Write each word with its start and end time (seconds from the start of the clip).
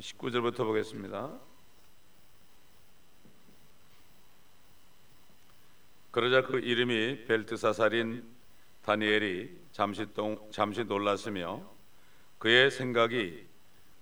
19절부터 0.00 0.58
보겠습니다. 0.58 1.38
그러자 6.10 6.42
그 6.42 6.58
이름이 6.58 7.26
벨트사살인 7.26 8.24
다니엘이 8.82 9.58
잠시 9.72 10.12
동, 10.14 10.50
잠시 10.50 10.84
놀랐으며 10.84 11.62
그의 12.38 12.70
생각이 12.70 13.46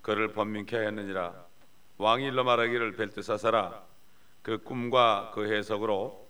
그를 0.03 0.33
번민케 0.33 0.77
하였느니라 0.77 1.47
왕이 1.99 2.27
일러 2.27 2.45
말하기를 2.45 2.93
벨트사살아 2.93 3.85
그 4.43 4.59
꿈과 4.63 5.33
그 5.35 5.53
해석으로 5.53 6.29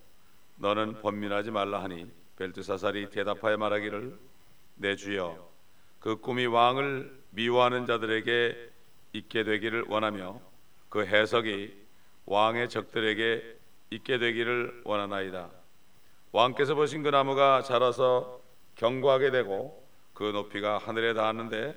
너는 0.57 1.03
번민하지 1.03 1.51
말라 1.51 1.83
하니 1.83 2.11
벨트사살이 2.37 3.11
대답하여 3.11 3.59
말하기를 3.59 4.19
내 4.77 4.97
주여 4.97 5.51
그 6.01 6.17
꿈이 6.17 6.47
왕을 6.47 7.23
미워하는 7.31 7.85
자들에게 7.85 8.76
있게 9.19 9.45
되기를 9.45 9.87
원하며 9.89 10.41
그 10.89 11.07
해석이 11.07 11.87
왕의 12.27 12.69
적들에게 12.69 13.57
있게 13.91 14.19
되기를 14.19 14.83
원하나이다. 14.85 15.51
왕께서 16.33 16.75
보신 16.75 17.03
그 17.03 17.09
나무가 17.09 17.63
자라서 17.63 18.41
견고하게 18.75 19.31
되고 19.31 19.87
그 20.13 20.25
높이가 20.25 20.79
하늘에 20.79 21.15
닿았는데 21.15 21.75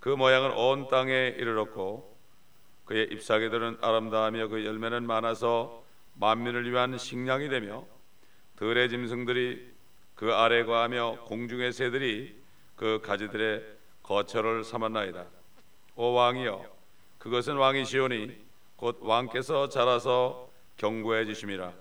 그 0.00 0.08
모양은 0.08 0.52
온 0.52 0.88
땅에 0.88 1.34
이르렀고 1.36 2.16
그의 2.84 3.08
잎사귀들은 3.10 3.78
아름다우며 3.80 4.48
그 4.48 4.64
열매는 4.64 5.06
많아서 5.06 5.84
만민을 6.14 6.70
위한 6.70 6.96
식량이 6.96 7.48
되며 7.48 7.84
들의 8.56 8.88
짐승들이 8.88 9.74
그 10.14 10.32
아래 10.32 10.64
거하며 10.64 11.24
공중의 11.26 11.72
새들이 11.72 12.40
그 12.74 13.00
가지들의 13.02 13.62
거처를 14.02 14.64
삼았나이다. 14.64 15.35
오 15.98 16.12
왕이여 16.12 16.62
그것은 17.16 17.56
왕이시오니 17.56 18.36
곧 18.76 18.98
왕께서 19.00 19.70
자라서 19.70 20.50
경고해 20.76 21.24
주심이라. 21.24 21.72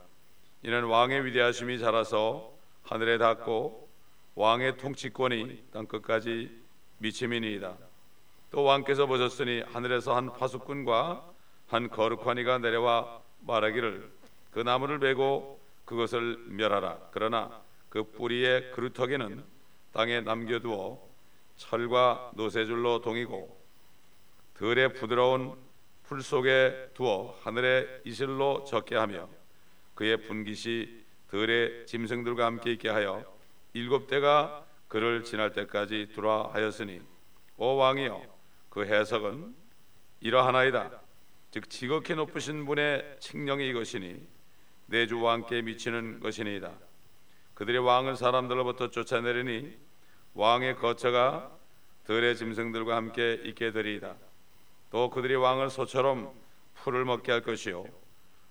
이는 0.64 0.86
왕의 0.86 1.26
위대하심이 1.26 1.80
자라서 1.80 2.54
하늘에 2.84 3.18
닿고 3.18 3.90
왕의 4.36 4.78
통치권이 4.78 5.66
땅 5.74 5.86
끝까지 5.86 6.50
미침이니이다. 7.00 7.76
또 8.52 8.64
왕께서 8.64 9.06
보셨으니 9.06 9.64
하늘에서 9.68 10.16
한 10.16 10.32
파수꾼과 10.32 11.30
한 11.68 11.90
거룩한 11.90 12.38
이가 12.38 12.60
내려와 12.60 13.22
말하기를 13.42 14.10
그 14.52 14.60
나무를 14.62 15.00
베고 15.00 15.60
그것을 15.84 16.38
멸하라. 16.48 17.10
그러나 17.12 17.62
그 17.90 18.04
뿌리의 18.04 18.72
그루터기는 18.72 19.44
땅에 19.92 20.22
남겨두어 20.22 21.02
철과 21.58 22.32
노새줄로 22.36 23.02
동이고 23.02 23.65
들의 24.56 24.94
부드러운 24.94 25.56
풀 26.04 26.22
속에 26.22 26.92
두어 26.94 27.38
하늘의 27.42 28.02
이슬로 28.06 28.64
적게 28.64 28.96
하며 28.96 29.30
그의 29.96 30.18
분깃이 30.18 31.04
들의 31.28 31.86
짐승들과 31.86 32.46
함께 32.46 32.72
있게 32.74 32.90
하여 32.90 33.24
일곱 33.74 34.08
대가 34.08 34.66
그를 34.88 35.24
지날 35.24 35.52
때까지 35.52 36.10
두라 36.14 36.50
하였으니 36.54 37.02
오 37.58 37.76
왕이여 37.76 38.22
그 38.70 38.86
해석은 38.86 39.56
이러하나이다. 40.22 41.02
즉 41.52 41.70
지극히 41.70 42.16
높으신 42.16 42.66
분의 42.66 43.18
칙령이 43.20 43.70
이것이니 43.70 44.28
내 44.88 45.08
주와 45.08 45.34
함께 45.34 45.62
미치는 45.62 46.20
것이니이다. 46.20 46.72
그들의 47.56 47.80
왕을 47.80 48.16
사람들로부터 48.16 48.92
쫓아내리니 48.92 49.78
왕의 50.34 50.76
거처가 50.76 51.52
들의 52.06 52.36
짐승들과 52.36 52.96
함께 52.96 53.42
있게 53.46 53.72
되리이다 53.72 54.16
또 54.96 55.10
그들이 55.10 55.36
왕을 55.36 55.70
소처럼 55.70 56.32
풀을 56.76 57.04
먹게 57.04 57.30
할 57.30 57.42
것이요 57.42 57.84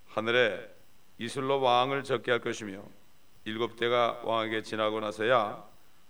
하늘에 0.08 0.70
이슬로 1.16 1.58
왕을 1.62 2.04
적게 2.04 2.32
할 2.32 2.40
것이며 2.40 2.82
일곱 3.46 3.76
대가 3.76 4.20
왕에게 4.24 4.60
지나고 4.60 5.00
나서야 5.00 5.64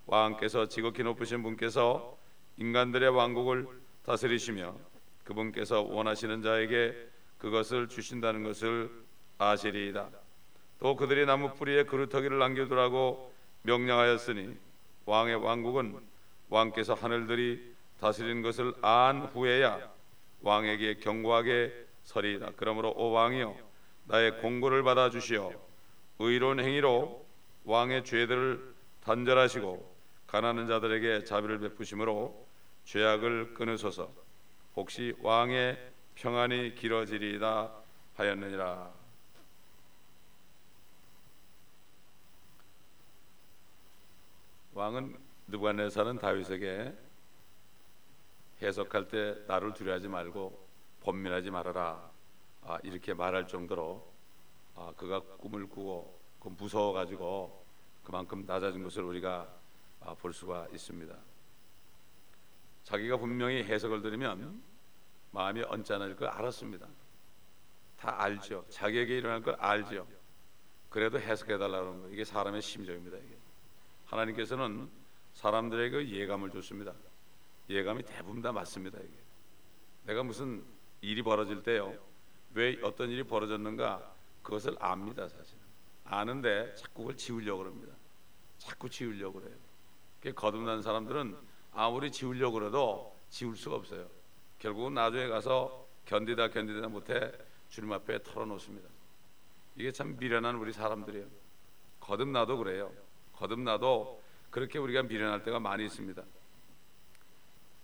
왕께서 0.06 0.66
지극히 0.66 1.04
높으신 1.04 1.44
분께서 1.44 2.18
인간들의 2.56 3.10
왕국을 3.10 3.68
다스리시며 4.04 4.74
그분께서 5.22 5.82
원하시는 5.82 6.42
자에게 6.42 6.96
그것을 7.38 7.88
주신다는 7.88 8.42
것을 8.42 8.90
아시리이다. 9.38 10.08
또 10.80 10.96
그들이 10.96 11.26
나무 11.26 11.54
뿌리에 11.54 11.84
그루터기를 11.84 12.40
남겨두라고 12.40 13.32
명령하였으니 13.62 14.56
왕의 15.06 15.36
왕국은 15.36 15.96
왕께서 16.48 16.94
하늘들이 16.94 17.72
다스리는 18.00 18.42
것을 18.42 18.74
안 18.82 19.26
후에야 19.26 19.93
왕에게 20.44 20.96
경고하게 20.96 21.72
서리이다. 22.04 22.52
그러므로 22.56 22.92
오 22.96 23.10
왕이여 23.10 23.56
나의 24.04 24.40
공고를 24.40 24.82
받아 24.82 25.10
주시어 25.10 25.52
의로운 26.18 26.60
행위로 26.60 27.26
왕의 27.64 28.04
죄들을 28.04 28.74
단절하시고 29.02 29.94
가난한 30.26 30.68
자들에게 30.68 31.24
자비를 31.24 31.60
베푸심으로 31.60 32.46
죄악을 32.84 33.54
끊으소서. 33.54 34.10
혹시 34.76 35.14
왕의 35.20 35.78
평안이 36.14 36.74
길어지리이다 36.74 37.72
하였느니라. 38.16 38.92
왕은 44.74 45.16
느부갓네살은 45.48 46.18
다윗에게 46.18 46.92
해석할 48.64 49.08
때 49.08 49.36
나를 49.46 49.74
두려워하지 49.74 50.08
말고 50.08 50.66
번민하지 51.00 51.50
말아라 51.50 52.10
아, 52.62 52.78
이렇게 52.82 53.12
말할 53.12 53.46
정도로 53.46 54.12
아, 54.74 54.92
그가 54.96 55.20
꿈을 55.20 55.66
꾸고 55.66 56.20
그 56.40 56.48
무서워 56.48 56.92
가지고 56.92 57.64
그만큼 58.02 58.44
낮아진 58.46 58.82
것을 58.82 59.02
우리가 59.02 59.48
아, 60.00 60.14
볼 60.14 60.32
수가 60.32 60.68
있습니다. 60.72 61.14
자기가 62.84 63.16
분명히 63.16 63.62
해석을 63.64 64.02
들으면 64.02 64.62
마음이 65.30 65.62
언짢을 65.62 66.16
걸 66.16 66.28
알았습니다. 66.28 66.86
다 67.98 68.22
알죠. 68.22 68.64
자기에게 68.68 69.18
일어날 69.18 69.42
걸 69.42 69.54
알죠. 69.58 70.06
그래도 70.90 71.18
해석해 71.18 71.58
달라는 71.58 72.02
거 72.02 72.08
이게 72.10 72.24
사람의 72.24 72.62
심정입니다. 72.62 73.16
이게 73.18 73.38
하나님께서는 74.06 74.88
사람들에게 75.32 76.08
예감을 76.10 76.50
줬습니다. 76.50 76.92
예감이 77.68 78.02
대부분 78.04 78.42
다 78.42 78.52
맞습니다. 78.52 78.98
이게. 78.98 79.16
내가 80.04 80.22
무슨 80.22 80.64
일이 81.00 81.22
벌어질 81.22 81.62
때요. 81.62 81.94
왜 82.52 82.78
어떤 82.82 83.10
일이 83.10 83.22
벌어졌는가 83.24 84.14
그것을 84.42 84.76
압니다, 84.78 85.28
사실. 85.28 85.56
아는데 86.04 86.74
자꾸 86.74 87.02
그걸 87.02 87.16
지우려고 87.16 87.64
합니다. 87.64 87.94
자꾸 88.58 88.88
지우려고 88.88 89.40
그래요. 89.40 89.56
거듭난 90.34 90.82
사람들은 90.82 91.36
아무리 91.72 92.10
지우려고 92.10 92.58
그래도 92.58 93.16
지울 93.28 93.56
수가 93.56 93.76
없어요. 93.76 94.08
결국은 94.58 94.94
나중에 94.94 95.28
가서 95.28 95.86
견디다 96.06 96.48
견디다 96.48 96.88
못해 96.88 97.32
주님 97.68 97.92
앞에 97.92 98.22
털어놓습니다. 98.22 98.88
이게 99.76 99.90
참 99.90 100.16
미련한 100.16 100.56
우리 100.56 100.72
사람들이에요. 100.72 101.26
거듭나도 102.00 102.58
그래요. 102.58 102.92
거듭나도 103.32 104.22
그렇게 104.50 104.78
우리가 104.78 105.02
미련할 105.02 105.42
때가 105.42 105.58
많이 105.58 105.84
있습니다. 105.84 106.22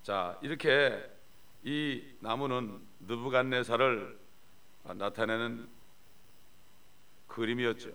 자 0.03 0.38
이렇게 0.41 1.11
이 1.62 2.03
나무는 2.21 2.81
느부갓네살을 3.00 4.19
나타내는 4.84 5.69
그림이었죠. 7.28 7.91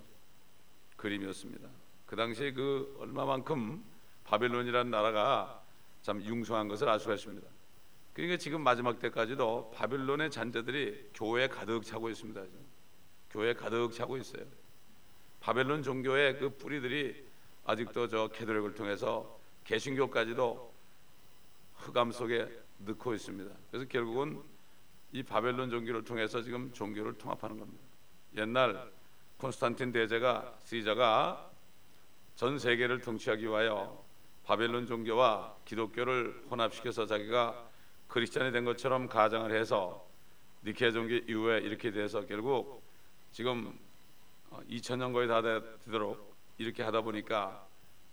그림이었습니다. 0.97 1.67
그 2.05 2.15
당시에 2.15 2.53
그 2.53 2.95
얼마만큼 2.99 3.83
바벨론이라는 4.23 4.91
나라가 4.91 5.63
참 6.03 6.21
융성한 6.21 6.67
것을 6.67 6.87
알 6.87 6.99
수가 6.99 7.15
있습니다. 7.15 7.47
그러니까 8.13 8.37
지금 8.37 8.61
마지막 8.61 8.99
때까지도 8.99 9.71
바벨론의 9.71 10.31
잔재들이 10.31 11.09
교회에 11.13 11.47
가득 11.47 11.83
차고 11.83 12.09
있습니다. 12.09 12.41
교회에 13.31 13.53
가득 13.53 13.91
차고 13.91 14.17
있어요. 14.17 14.45
바벨론 15.41 15.83
종교의 15.83 16.39
그 16.39 16.49
뿌리들이 16.49 17.25
아직도 17.65 18.07
저 18.07 18.27
캐도릭을 18.29 18.75
통해서 18.75 19.39
개신교까지도 19.65 20.74
흑암 21.85 22.11
속에 22.11 22.49
넣고 22.79 23.13
있습니다. 23.13 23.55
그래서 23.69 23.87
결국은 23.87 24.41
이 25.11 25.23
바벨론 25.23 25.69
종교를 25.69 26.03
통해서 26.03 26.41
지금 26.41 26.71
종교를 26.73 27.17
통합하는 27.17 27.59
겁니다. 27.59 27.83
옛날 28.35 28.91
콘스탄틴 29.37 29.91
대제가 29.91 30.57
시자가 30.63 31.51
전 32.35 32.59
세계를 32.59 33.01
통치하기 33.01 33.45
위하여 33.45 34.03
바벨론 34.43 34.85
종교와 34.85 35.55
기독교를 35.65 36.45
혼합시켜서 36.49 37.05
자기가 37.05 37.69
크리스천이 38.07 38.51
된 38.51 38.65
것처럼 38.65 39.07
가정을 39.07 39.51
해서 39.51 40.05
니케 40.63 40.91
종교 40.91 41.15
이후에 41.15 41.59
이렇게 41.59 41.91
돼서 41.91 42.25
결국 42.25 42.83
지금 43.31 43.77
2000년 44.51 45.13
거의 45.13 45.27
다 45.27 45.41
되도록 45.41 46.35
이렇게 46.57 46.83
하다 46.83 47.01
보니까 47.01 47.67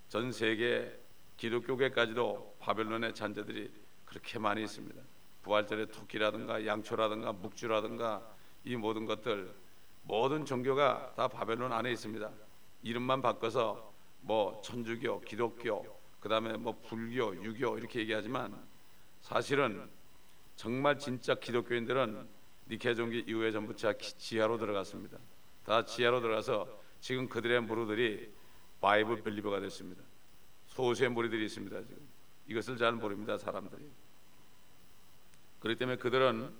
전 0.09 0.31
세계 0.31 1.02
기독교계까지도 1.43 2.57
바벨론의 2.61 3.15
잔재들이 3.15 3.69
그렇게 4.05 4.39
많이 4.39 4.63
있습니다. 4.63 5.03
부활절에 5.43 5.87
토끼라든가 5.87 6.65
양초라든가 6.65 7.33
묵주라든가 7.33 8.23
이 8.65 8.77
모든 8.77 9.07
것들 9.07 9.53
모든 10.05 10.45
종교가 10.45 11.15
다 11.17 11.27
바벨론 11.27 11.73
안에 11.73 11.91
있습니다. 11.91 12.31
이름만 12.85 13.23
바꿔서 13.23 13.93
뭐 14.21 14.61
천주교, 14.63 15.23
기독교, 15.23 15.85
그다음에 16.21 16.57
뭐 16.57 16.81
불교, 16.87 17.35
유교 17.43 17.77
이렇게 17.77 17.99
얘기하지만 18.01 18.57
사실은 19.21 19.91
정말 20.55 20.97
진짜 20.97 21.35
기독교인들은 21.35 22.29
니케 22.69 22.95
종기 22.95 23.25
이후에 23.27 23.51
전부 23.51 23.75
다 23.75 23.93
지하로 23.99 24.59
들어갔습니다. 24.59 25.19
다 25.65 25.85
지하로 25.85 26.21
들어가서 26.21 26.69
지금 27.01 27.29
그들의 27.29 27.63
무리들이 27.63 28.33
바이블 28.81 29.25
빌리버가 29.25 29.59
됐습니다. 29.59 30.12
소수의 30.73 31.11
무리들이 31.11 31.45
있습니다. 31.47 31.83
지금 31.83 32.09
이것을 32.47 32.77
잘 32.79 32.93
모릅니다 32.93 33.37
사람들이. 33.37 33.91
그렇기 35.61 35.79
때문에 35.79 35.99
그들은 35.99 36.51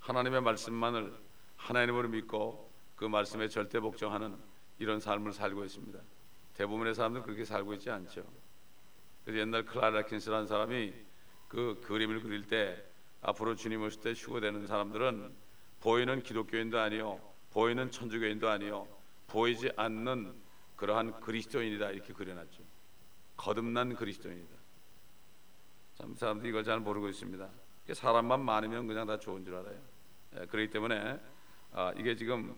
하나님의 0.00 0.42
말씀만을 0.42 1.14
하나님으로 1.56 2.08
믿고 2.08 2.70
그 2.96 3.04
말씀에 3.04 3.48
절대 3.48 3.78
복종하는 3.78 4.36
이런 4.78 4.98
삶을 4.98 5.32
살고 5.32 5.64
있습니다. 5.64 5.98
대부분의 6.54 6.94
사람들은 6.94 7.24
그렇게 7.24 7.44
살고 7.44 7.74
있지 7.74 7.88
않죠. 7.88 8.24
그래서 9.24 9.40
옛날 9.40 9.64
클라라 9.64 10.02
킨스라는 10.06 10.48
사람이 10.48 10.92
그 11.48 11.80
그림을 11.86 12.20
그릴 12.20 12.46
때 12.46 12.84
앞으로 13.20 13.54
주님 13.54 13.82
오실 13.82 14.00
때 14.00 14.12
휴거되는 14.12 14.66
사람들은 14.66 15.32
보이는 15.80 16.22
기독교인도 16.22 16.80
아니요, 16.80 17.20
보이는 17.52 17.90
천주교인도 17.90 18.48
아니요, 18.48 18.88
보이지 19.28 19.70
않는 19.76 20.34
그러한 20.76 21.20
그리스도인이다 21.20 21.90
이렇게 21.90 22.12
그려놨죠. 22.12 22.72
거듭난 23.36 23.94
그리스도인이다. 23.94 24.56
참 25.94 26.14
사람들이 26.14 26.50
이걸 26.50 26.64
잘 26.64 26.80
모르고 26.80 27.08
있습니다. 27.08 27.48
사람만 27.92 28.44
많으면 28.44 28.86
그냥 28.86 29.06
다 29.06 29.18
좋은 29.18 29.44
줄 29.44 29.54
알아요. 29.56 29.78
예, 30.36 30.46
그렇기 30.46 30.70
때문에 30.70 31.20
아, 31.72 31.92
이게 31.96 32.14
지금 32.16 32.54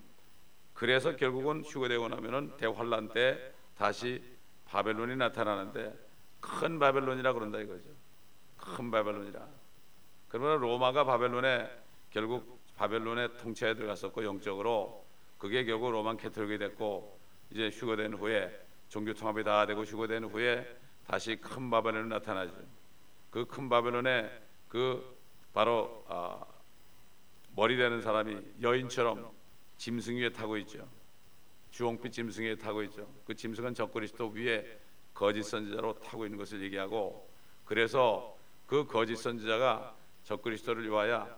그래서 0.72 1.16
결국은 1.16 1.62
휴거되고 1.62 2.08
나면은 2.08 2.56
대환란 2.56 3.08
때 3.12 3.52
다시 3.76 4.22
바벨론이 4.66 5.16
나타나는데 5.16 5.94
큰 6.40 6.78
바벨론이라 6.78 7.32
그런다 7.32 7.58
이거죠. 7.60 7.88
큰 8.56 8.90
바벨론이라. 8.90 9.46
그러나 10.28 10.56
로마가 10.56 11.04
바벨론에 11.04 11.70
결국 12.10 12.60
바벨론의 12.76 13.36
통치에 13.38 13.74
들어갔었고 13.74 14.24
영적으로 14.24 15.06
그게 15.38 15.64
결국 15.64 15.90
로만 15.90 16.16
캐톨릭이 16.16 16.58
됐고 16.58 17.20
이제 17.50 17.70
휴거된 17.70 18.14
후에 18.14 18.63
종교 18.94 19.12
통합이 19.12 19.42
다 19.42 19.66
되고 19.66 19.82
휴거된 19.82 20.22
후에 20.22 20.64
다시 21.04 21.34
큰 21.34 21.68
바벨론이 21.68 22.08
나타나죠. 22.10 22.54
그 23.28 23.44
큰 23.44 23.68
바벨론에 23.68 24.30
그 24.68 25.18
바로 25.52 26.04
아, 26.06 26.46
머리 27.56 27.76
되는 27.76 28.00
사람이 28.00 28.40
여인처럼 28.62 29.32
짐승 29.78 30.16
위에 30.18 30.30
타고 30.30 30.56
있죠. 30.58 30.88
주홍빛 31.72 32.12
짐승 32.12 32.44
위에 32.44 32.54
타고 32.54 32.84
있죠. 32.84 33.12
그 33.26 33.34
짐승은 33.34 33.74
적그리스도 33.74 34.28
위에 34.28 34.78
거짓 35.12 35.42
선지자로 35.42 35.98
타고 35.98 36.24
있는 36.24 36.38
것을 36.38 36.62
얘기하고 36.62 37.28
그래서 37.64 38.38
그 38.64 38.86
거짓 38.86 39.16
선지자가 39.16 39.96
적그리스도를 40.22 40.88
위하여 40.88 41.36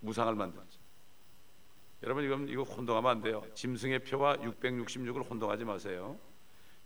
무상을 0.00 0.34
만들죠. 0.34 0.77
여러분 2.02 2.24
이건 2.24 2.48
이거 2.48 2.62
혼동하면 2.62 3.10
안 3.10 3.20
돼요. 3.20 3.42
짐승의 3.54 4.00
표와 4.00 4.36
666을 4.36 5.28
혼동하지 5.28 5.64
마세요. 5.64 6.18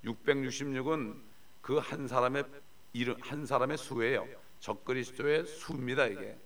666은 0.05 1.20
그 1.61 1.79
한 1.79 2.09
사람의 2.09 2.44
이름 2.93 3.17
한 3.20 3.47
사람의 3.47 3.79
수예요. 3.79 4.26
적그리스도의 4.61 5.47
수입니다 5.47 6.06
이게. 6.06 6.37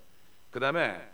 그 0.51 0.61
다음에 0.61 1.09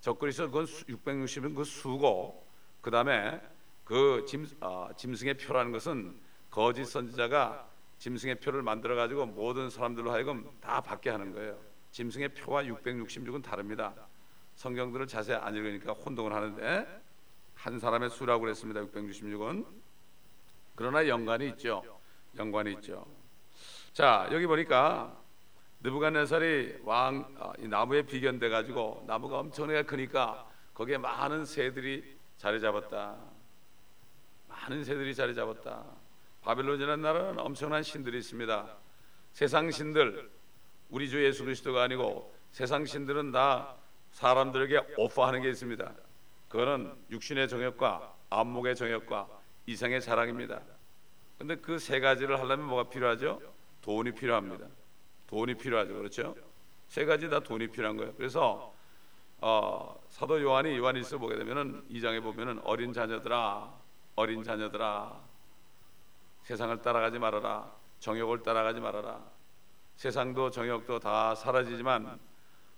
적그리스도 0.00 0.50
그건 0.50 0.66
660은 0.66 1.54
그 1.54 1.64
수고 1.64 2.46
그 2.80 2.90
다음에 2.90 3.40
그 3.84 4.24
짐, 4.26 4.46
어, 4.60 4.88
짐승의 4.96 5.38
표라는 5.38 5.72
것은 5.72 6.18
거짓 6.50 6.84
선지자가 6.84 7.68
짐승의 7.98 8.40
표를 8.40 8.62
만들어 8.62 8.94
가지고 8.96 9.26
모든 9.26 9.70
사람들로 9.70 10.10
하여금 10.10 10.50
다 10.60 10.80
받게 10.80 11.10
하는 11.10 11.32
거예요. 11.32 11.58
짐승의 11.90 12.34
표와 12.34 12.64
666은 12.64 13.42
다릅니다. 13.42 13.94
성경들을 14.56 15.06
자세히 15.06 15.36
안 15.36 15.54
읽으니까 15.54 15.92
혼동을 15.92 16.32
하는데 16.32 17.02
한 17.54 17.78
사람의 17.78 18.10
수라고 18.10 18.42
그랬습니다. 18.42 18.80
666은 18.82 19.66
그러나 20.74 21.06
연관이 21.08 21.48
있죠. 21.50 21.82
연관이 22.36 22.72
있죠. 22.74 23.06
자 23.92 24.28
여기 24.32 24.46
보니까 24.46 25.16
느부갓네살이 25.80 26.80
왕 26.84 27.34
아, 27.38 27.52
나무에 27.58 28.02
비견돼 28.02 28.48
가지고 28.48 29.04
나무가 29.06 29.38
엄청나게 29.38 29.82
크니까 29.84 30.48
거기에 30.72 30.98
많은 30.98 31.44
새들이 31.44 32.16
자리 32.36 32.60
잡았다. 32.60 33.16
많은 34.48 34.82
새들이 34.84 35.14
자리 35.14 35.34
잡았다. 35.34 35.84
바벨론이라는 36.42 37.02
나라는 37.02 37.38
엄청난 37.38 37.82
신들이 37.82 38.18
있습니다. 38.18 38.76
세상 39.32 39.70
신들 39.70 40.30
우리 40.90 41.08
주 41.08 41.24
예수 41.24 41.44
그리스도가 41.44 41.82
아니고 41.82 42.34
세상 42.50 42.84
신들은 42.84 43.32
다 43.32 43.76
사람들에게 44.14 44.94
오퍼하는 44.96 45.42
게 45.42 45.50
있습니다. 45.50 45.92
그거는 46.48 46.94
육신의 47.10 47.48
정욕과 47.48 48.14
안목의 48.30 48.76
정욕과 48.76 49.28
이상의 49.66 50.00
자랑입니다. 50.00 50.60
근데 51.36 51.56
그 51.56 51.78
세 51.78 51.98
가지를 51.98 52.38
하려면 52.38 52.66
뭐가 52.66 52.88
필요하죠? 52.88 53.40
돈이 53.82 54.12
필요합니다. 54.12 54.66
돈이 55.26 55.54
필요하죠. 55.56 55.94
그렇죠? 55.94 56.36
세 56.86 57.04
가지 57.04 57.28
다 57.28 57.40
돈이 57.40 57.66
필요한 57.68 57.96
거예요. 57.96 58.14
그래서 58.14 58.72
어, 59.40 60.00
사도 60.08 60.40
요한이 60.40 60.78
요한일서 60.78 61.18
보게 61.18 61.36
되면은 61.36 61.88
2장에 61.90 62.22
보면은 62.22 62.60
어린 62.64 62.92
자녀들아 62.92 63.74
어린 64.14 64.44
자녀들아 64.44 65.20
세상을 66.44 66.80
따라가지 66.82 67.18
말아라. 67.18 67.68
정욕을 67.98 68.44
따라가지 68.44 68.78
말아라. 68.80 69.20
세상도 69.96 70.50
정욕도 70.50 71.00
다 71.00 71.34
사라지지만 71.34 72.18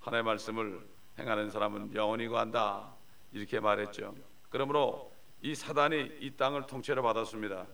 하나님의 0.01 0.23
말씀을 0.25 0.96
행하는 1.19 1.51
사람은 1.51 1.95
영원히 1.95 2.29
거한다. 2.29 2.93
이렇게 3.33 3.61
말했죠. 3.61 4.15
그러므로 4.51 5.13
이 5.43 5.55
사단이 5.55 6.19
이 6.21 6.31
땅을 6.37 6.67
통째로 6.67 7.03
받았습니다. 7.03 7.67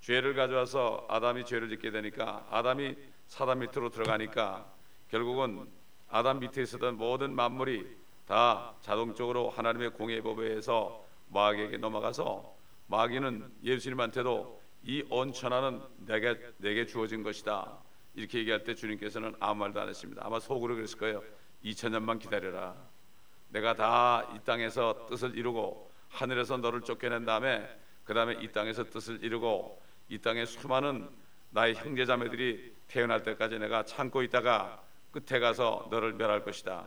죄를 0.00 0.34
가져와서 0.34 1.06
아담이 1.08 1.44
죄를 1.44 1.68
짓게 1.68 1.90
되니까 1.90 2.46
아담이 2.50 2.94
사단 3.28 3.58
밑으로 3.60 3.90
들어가니까 3.90 4.70
결국은 5.10 5.66
아담 6.08 6.38
밑에 6.38 6.62
있었던 6.62 6.96
모든 6.96 7.34
만물이 7.34 7.96
다 8.26 8.74
자동적으로 8.80 9.50
하나님의 9.50 9.90
공의 9.90 10.22
법에 10.22 10.46
의해서 10.48 11.04
마귀에게 11.30 11.78
넘어가서 11.78 12.54
마귀는 12.88 13.52
예수님한테도 13.64 14.60
이 14.84 15.04
온천하는 15.10 15.82
내게 16.06 16.38
내게 16.58 16.86
주어진 16.86 17.22
것이다. 17.22 17.78
이렇게 18.14 18.38
얘기할 18.38 18.62
때 18.64 18.74
주님께서는 18.74 19.34
아무 19.40 19.60
말도 19.60 19.80
안 19.80 19.88
했습니다. 19.88 20.22
아마 20.24 20.38
속으로 20.38 20.76
그랬을 20.76 20.98
거예요. 20.98 21.22
2000년만 21.66 22.18
기다려라. 22.18 22.74
내가 23.50 23.74
다 23.74 24.28
이 24.34 24.38
땅에서 24.44 25.06
뜻을 25.08 25.36
이루고 25.36 25.90
하늘에서 26.08 26.56
너를 26.56 26.82
쫓겨낸 26.82 27.24
다음에 27.24 27.68
그 28.04 28.14
다음에 28.14 28.34
이 28.40 28.48
땅에서 28.52 28.84
뜻을 28.84 29.22
이루고 29.22 29.82
이 30.08 30.18
땅에 30.18 30.44
수많은 30.44 31.08
나의 31.50 31.74
형제 31.74 32.04
자매들이 32.04 32.74
태어날 32.88 33.22
때까지 33.22 33.58
내가 33.58 33.84
참고 33.84 34.22
있다가 34.22 34.82
끝에 35.10 35.40
가서 35.40 35.88
너를 35.90 36.12
멸할 36.12 36.44
것이다. 36.44 36.86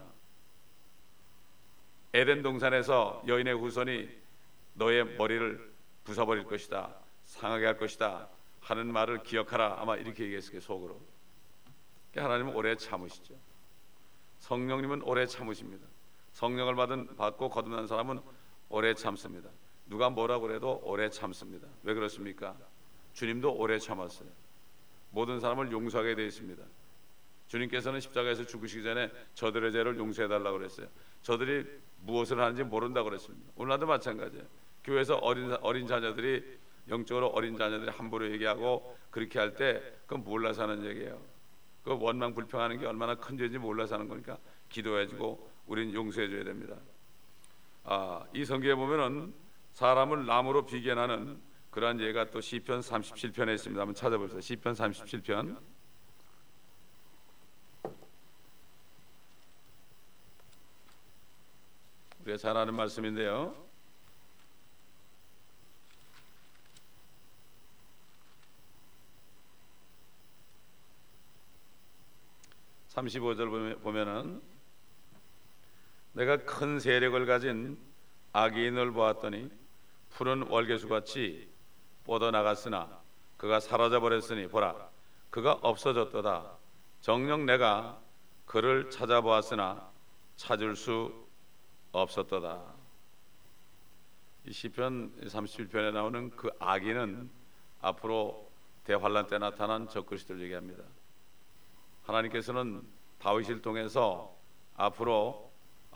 에덴 2.13 2.41
동산에서 2.41 3.23
여인의 3.27 3.55
후손이 3.55 4.09
너의 4.75 5.05
머리를 5.17 5.73
부숴버릴 6.05 6.47
것이다. 6.47 6.95
상하게 7.25 7.65
할 7.65 7.77
것이다. 7.77 8.29
하는 8.61 8.91
말을 8.91 9.23
기억하라. 9.23 9.77
아마 9.79 9.95
이렇게 9.95 10.23
얘기했을 10.23 10.53
게 10.53 10.59
속으로. 10.59 10.99
하나님은 12.15 12.55
오래 12.55 12.75
참으시죠. 12.75 13.35
성령님은 14.39 15.03
오래 15.03 15.25
참으십니다. 15.25 15.85
성령을 16.33 16.75
받은 16.75 17.15
받고 17.15 17.49
거듭난 17.49 17.87
사람은 17.87 18.19
오래 18.69 18.93
참습니다. 18.93 19.49
누가 19.87 20.09
뭐라고 20.09 20.47
그래도 20.47 20.79
오래 20.83 21.09
참습니다. 21.09 21.67
왜 21.83 21.93
그렇습니까? 21.93 22.55
주님도 23.13 23.53
오래 23.53 23.79
참았어요. 23.79 24.29
모든 25.11 25.39
사람을 25.39 25.71
용서하게 25.71 26.15
되어 26.15 26.25
있습니다. 26.25 26.63
주님께서는 27.47 27.99
십자가에서 27.99 28.45
죽으시기 28.45 28.83
전에 28.83 29.11
저들의 29.33 29.71
죄를 29.71 29.97
용서해 29.97 30.27
달라고 30.27 30.59
그랬어요. 30.59 30.87
저들이 31.23 31.65
무엇을 32.01 32.39
하는지 32.39 32.63
모른다고 32.63 33.09
그랬습니다. 33.09 33.51
오늘도 33.55 33.87
마찬가지예요. 33.87 34.45
교회에서 34.83 35.15
어린 35.17 35.51
어린 35.61 35.87
자녀들이 35.87 36.59
영적으로 36.87 37.27
어린 37.27 37.57
자녀들이 37.57 37.89
함부로 37.89 38.29
얘기하고 38.31 38.95
그렇게 39.09 39.39
할 39.39 39.55
때 39.55 39.81
그건 40.05 40.23
몰라서 40.23 40.63
하는 40.63 40.85
얘기예요. 40.85 41.19
그 41.89 41.97
원망 41.99 42.35
불평하는 42.35 42.77
게 42.77 42.85
얼마나 42.85 43.15
큰 43.15 43.35
죄인지 43.35 43.57
몰라서 43.57 43.95
하는 43.95 44.07
거니까 44.07 44.37
기도해주고 44.69 45.49
우린 45.65 45.91
용서해줘야 45.91 46.43
됩니다. 46.43 46.75
아, 47.83 48.23
이 48.31 48.45
성경에 48.45 48.75
보면은 48.75 49.33
사람을 49.71 50.27
나무로 50.27 50.67
비견하는 50.67 51.41
그러한 51.71 51.99
예가 51.99 52.29
또 52.29 52.41
시편 52.41 52.81
37편에 52.81 53.55
있습니다. 53.55 53.81
한번 53.81 53.95
찾아봅시다. 53.95 54.39
시편 54.39 54.73
37편. 54.73 55.57
우리가 62.21 62.37
잘 62.37 62.55
아는 62.55 62.75
말씀인데요. 62.75 63.68
35절 73.07 73.81
보면은 73.81 74.41
내가 76.13 76.37
큰 76.37 76.79
세력을 76.79 77.25
가진 77.25 77.77
악인을 78.33 78.91
보았더니 78.91 79.49
푸른 80.09 80.43
월계수같이 80.43 81.49
뻗어나갔으나 82.05 82.99
그가 83.37 83.59
사라져 83.59 83.99
버렸으니 83.99 84.47
보라 84.47 84.89
그가 85.29 85.53
없어졌도다. 85.61 86.57
정녕 87.01 87.45
내가 87.45 87.99
그를 88.45 88.89
찾아보았으나 88.89 89.89
찾을 90.35 90.75
수 90.75 91.13
없었도다. 91.91 92.79
이 94.45 94.51
시편 94.51 95.21
31편에 95.21 95.93
나오는 95.93 96.31
그 96.31 96.49
악인은 96.59 97.29
앞으로 97.81 98.49
대환란 98.85 99.27
때 99.27 99.37
나타난 99.37 99.87
적그리스도를 99.87 100.41
얘기합니다 100.43 100.83
하나님께서는 102.09 102.81
다윗을 103.19 103.61
통해서 103.61 104.35
앞으로 104.75 105.51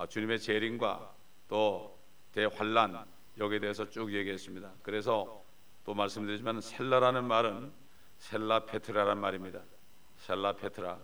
주님의 0.10 0.40
재림과 0.40 1.14
또 1.48 1.98
대환란 2.34 3.06
여기에 3.38 3.60
대해서 3.60 3.90
쭉 3.90 4.14
얘기했습니다. 4.14 4.72
그래서 4.82 5.44
또 5.86 5.94
말씀드리지만 5.94 6.62
셀라라는 6.62 7.26
말은 7.26 7.72
셀라 8.18 8.66
페트라란 8.66 9.20
말입니다. 9.20 9.62
셀라 10.18 10.54
페트라 10.54 11.00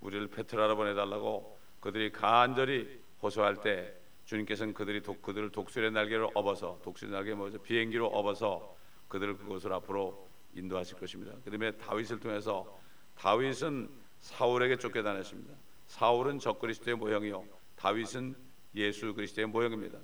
우리를 0.00 0.28
페트라로 0.28 0.76
보내달라고 0.76 1.58
그들이 1.80 2.10
간절히 2.10 3.00
호소할 3.22 3.60
때 3.60 3.94
주님께서는 4.24 4.72
그들이 4.72 5.02
독, 5.02 5.20
그들을 5.22 5.50
독수리의 5.50 5.92
날개로 5.92 6.30
업어서 6.34 6.78
독수리 6.82 7.10
날개 7.10 7.34
뭐죠 7.34 7.60
비행기로 7.62 8.06
업어서 8.06 8.76
그들을 9.08 9.36
그곳을 9.36 9.72
앞으로 9.72 10.28
인도하실 10.54 10.98
것입니다. 10.98 11.34
그다음에 11.44 11.72
다윗을 11.72 12.20
통해서 12.20 12.78
다윗은 13.16 14.01
사울에게 14.22 14.76
쫓겨다녔습니다. 14.76 15.54
사울은 15.88 16.38
적그리스도의 16.38 16.96
모형이요 16.96 17.44
다윗은 17.76 18.34
예수 18.74 19.12
그리스도의 19.12 19.48
모형입니다. 19.48 19.98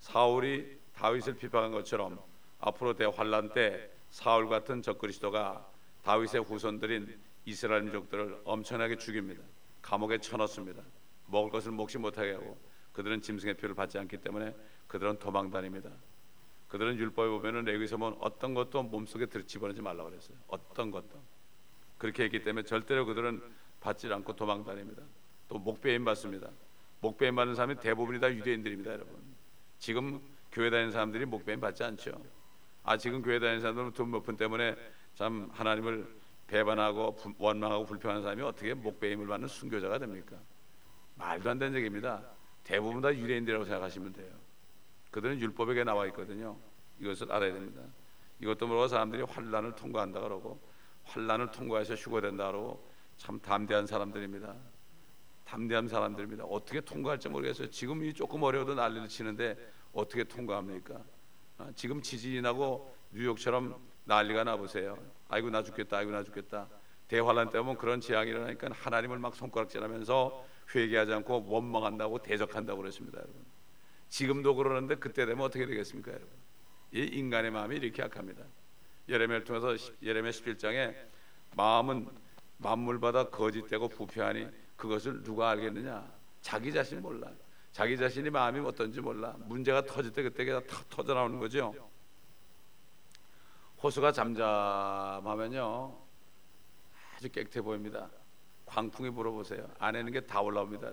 사울이 0.00 0.78
다윗을 0.94 1.36
비판한 1.36 1.70
것처럼 1.70 2.18
앞으로 2.58 2.94
대환란 2.94 3.52
때 3.52 3.90
사울 4.10 4.48
같은 4.48 4.82
적그리스도가 4.82 5.70
다윗의 6.02 6.42
후손들인 6.42 7.20
이스라엘 7.44 7.82
민족들을 7.82 8.40
엄청나게 8.44 8.96
죽입니다. 8.96 9.42
감옥에 9.82 10.18
쳐넣습니다. 10.18 10.82
먹을 11.26 11.50
것을 11.50 11.72
먹지 11.72 11.98
못하게 11.98 12.32
하고 12.32 12.58
그들은 12.92 13.20
짐승의 13.20 13.54
표를 13.54 13.74
받지 13.74 13.98
않기 13.98 14.18
때문에 14.18 14.56
그들은 14.86 15.18
도망다닙니다. 15.18 15.90
그들은 16.68 16.96
율법에 16.96 17.28
보면은 17.28 17.64
레위서 17.64 17.96
보면 17.96 18.18
어떤 18.20 18.54
것도 18.54 18.82
몸속에 18.82 19.26
들집어넣지 19.26 19.80
말라고 19.82 20.10
그랬어요. 20.10 20.36
어떤 20.48 20.90
것도. 20.90 21.37
그렇게 21.98 22.24
했기 22.24 22.42
때문에 22.42 22.64
절대로 22.64 23.04
그들은 23.06 23.42
받지 23.80 24.12
않고 24.12 24.34
도망다닙니다. 24.36 25.02
또 25.48 25.58
목배임 25.58 26.04
받습니다. 26.04 26.48
목배임 27.00 27.34
받는 27.36 27.54
사람이 27.54 27.76
대부분이 27.76 28.20
다 28.20 28.32
유대인들입니다, 28.32 28.92
여러분. 28.92 29.16
지금 29.78 30.20
교회 30.52 30.70
다니는 30.70 30.90
사람들이 30.92 31.24
목배임 31.26 31.60
받지 31.60 31.84
않죠. 31.84 32.12
아 32.84 32.96
지금 32.96 33.22
교회 33.22 33.38
다니는 33.38 33.60
사람들은 33.60 33.92
돈 33.92 34.08
몇 34.10 34.24
푼 34.24 34.36
때문에 34.36 34.76
참 35.14 35.48
하나님을 35.52 36.06
배반하고 36.46 37.16
원망하고 37.38 37.84
불평하는 37.84 38.22
사람이 38.22 38.42
어떻게 38.42 38.72
목배임을 38.74 39.26
받는 39.26 39.48
순교자가 39.48 39.98
됩니까? 39.98 40.36
말도 41.16 41.50
안 41.50 41.58
되는 41.58 41.76
얘기입니다. 41.76 42.22
대부분 42.64 43.02
다 43.02 43.14
유대인들이라고 43.14 43.64
생각하시면 43.64 44.12
돼요. 44.14 44.30
그들은 45.10 45.40
율법에 45.40 45.84
나와 45.84 46.06
있거든요. 46.06 46.56
이것을 47.00 47.30
알아야 47.30 47.52
됩니다. 47.52 47.82
이것도 48.40 48.66
모르고 48.66 48.88
사람들이 48.88 49.22
환란을 49.22 49.74
통과한다 49.76 50.20
그러고 50.20 50.60
환란을 51.08 51.50
통과해서 51.50 51.94
휴거된다 51.94 52.48
그러고 52.48 52.88
참 53.16 53.40
담대한 53.40 53.86
사람들입니다. 53.86 54.54
담대한 55.44 55.88
사람들입니다. 55.88 56.44
어떻게 56.44 56.80
통과할지 56.80 57.28
모르겠어요. 57.28 57.70
지금이 57.70 58.12
조금 58.12 58.42
어려워도 58.42 58.74
난리를 58.74 59.08
치는데 59.08 59.56
어떻게 59.92 60.24
통과합니까? 60.24 61.02
아, 61.56 61.72
지금 61.74 62.02
지진이 62.02 62.42
나고 62.42 62.94
뉴욕처럼 63.12 63.76
난리가 64.04 64.44
나 64.44 64.56
보세요. 64.56 64.98
아이고 65.28 65.50
나 65.50 65.62
죽겠다. 65.62 65.98
아이고 65.98 66.12
나 66.12 66.22
죽겠다. 66.22 66.68
대환란 67.08 67.50
때문에 67.50 67.76
그런 67.76 68.00
재앙이 68.00 68.30
일어나니까 68.30 68.68
하나님을 68.72 69.18
막 69.18 69.34
손가락질하면서 69.34 70.44
회개하지 70.74 71.12
않고 71.14 71.46
원망한다고 71.48 72.18
대적한다고 72.18 72.82
그랬습니다, 72.82 73.18
여러분. 73.18 73.42
지금도 74.10 74.54
그러는데 74.54 74.96
그때 74.96 75.24
되면 75.24 75.44
어떻게 75.44 75.66
되겠습니까, 75.66 76.12
여러분? 76.12 76.28
이 76.92 77.00
인간의 77.00 77.50
마음이 77.50 77.76
이렇게 77.76 78.02
약합니다. 78.02 78.44
예레미야를 79.08 79.44
통해서 79.44 79.74
예레미야 80.02 80.30
11장에 80.30 80.94
마음은 81.56 82.08
만물마다 82.58 83.28
거짓되고 83.30 83.88
부패하니 83.88 84.48
그것을 84.76 85.22
누가 85.22 85.50
알겠느냐? 85.50 86.04
자기 86.40 86.72
자신 86.72 87.00
몰라. 87.02 87.30
자기 87.72 87.96
자신이 87.96 88.30
마음이 88.30 88.60
어떤지 88.60 89.00
몰라. 89.00 89.34
문제가 89.38 89.84
터질 89.84 90.12
때 90.12 90.22
그때 90.22 90.44
다 90.66 90.76
터져 90.88 91.14
나오는 91.14 91.38
거죠. 91.38 91.74
호수가 93.82 94.12
잠잠하면요 94.12 95.96
아주 97.16 97.28
깨끗해 97.30 97.60
보입니다. 97.62 98.08
광풍이 98.66 99.10
불어보세요. 99.10 99.68
안에는 99.78 100.12
게 100.12 100.20
다 100.20 100.40
올라옵니다. 100.40 100.90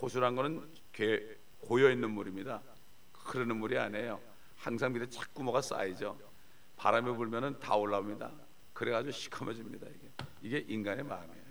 호수란 0.00 0.34
거는 0.34 0.68
고여 1.60 1.90
있는 1.90 2.10
물입니다. 2.10 2.60
흐르는 3.12 3.56
물이 3.56 3.78
아니에요. 3.78 4.20
항상 4.56 4.92
밑에 4.92 5.08
자꾸 5.08 5.42
뭐가 5.42 5.62
쌓이죠. 5.62 6.18
바람이 6.76 7.16
불면은 7.16 7.58
다 7.58 7.74
올라옵니다. 7.74 8.30
그래가지고 8.72 9.12
시커머집니다. 9.12 9.86
이게 9.88 10.10
이게 10.42 10.64
인간의 10.68 11.04
마음이에요. 11.04 11.46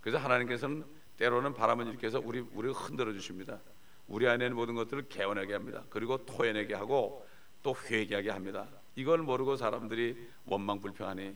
그래서 0.00 0.18
하나님께서는 0.18 0.84
때로는 1.16 1.54
바람을 1.54 1.86
일으켜서 1.86 2.20
우리 2.22 2.40
우리를 2.40 2.74
흔들어 2.74 3.12
주십니다. 3.12 3.60
우리 4.08 4.26
안에 4.28 4.46
있는 4.46 4.56
모든 4.56 4.74
것들을 4.74 5.08
개원하게 5.08 5.52
합니다. 5.54 5.84
그리고 5.88 6.24
토해내게 6.24 6.74
하고 6.74 7.26
또 7.62 7.74
회개하게 7.74 8.30
합니다. 8.30 8.68
이걸 8.96 9.18
모르고 9.18 9.56
사람들이 9.56 10.28
원망 10.46 10.80
불평하니 10.80 11.34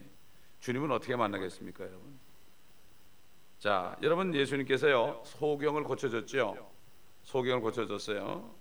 주님은 0.60 0.90
어떻게 0.90 1.14
만나겠습니까, 1.14 1.84
여러분? 1.84 2.18
자, 3.58 3.96
여러분 4.02 4.34
예수님께서요 4.34 5.22
소경을 5.24 5.84
고쳐줬죠. 5.84 6.70
소경을 7.22 7.60
고쳐줬어요. 7.62 8.54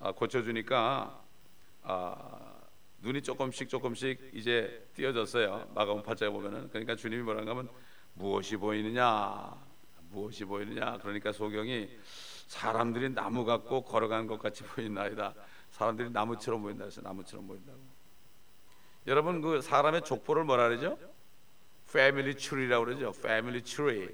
아, 0.00 0.12
고쳐주니까 0.12 1.22
아, 1.82 2.49
눈이 3.00 3.22
조금씩 3.22 3.68
조금씩 3.68 4.30
이제 4.34 4.86
띄어졌어요. 4.94 5.70
마가음 5.74 6.02
8장에 6.02 6.30
보면은 6.32 6.68
그러니까 6.68 6.94
주님이 6.94 7.22
뭐라고 7.22 7.50
하면 7.50 7.68
무엇이 8.14 8.56
보이느냐 8.56 9.54
무엇이 10.10 10.44
보이느냐 10.44 10.98
그러니까 10.98 11.32
소경이 11.32 11.88
사람들이 12.46 13.10
나무 13.10 13.44
같고 13.44 13.82
걸어가는 13.82 14.26
것 14.26 14.38
같이 14.38 14.64
보이나이다. 14.64 15.34
사람들이 15.70 16.10
나무처럼 16.10 16.62
보인다 16.62 16.84
해서 16.84 17.00
나무처럼 17.00 17.46
보인다고. 17.46 17.78
여러분 19.06 19.40
그 19.40 19.62
사람의 19.62 20.02
족보를 20.02 20.44
뭐라 20.44 20.68
그러죠? 20.68 20.98
family 21.92 22.34
tree라고 22.34 22.84
그러죠. 22.84 23.12
family 23.22 23.62
tree. 23.62 24.08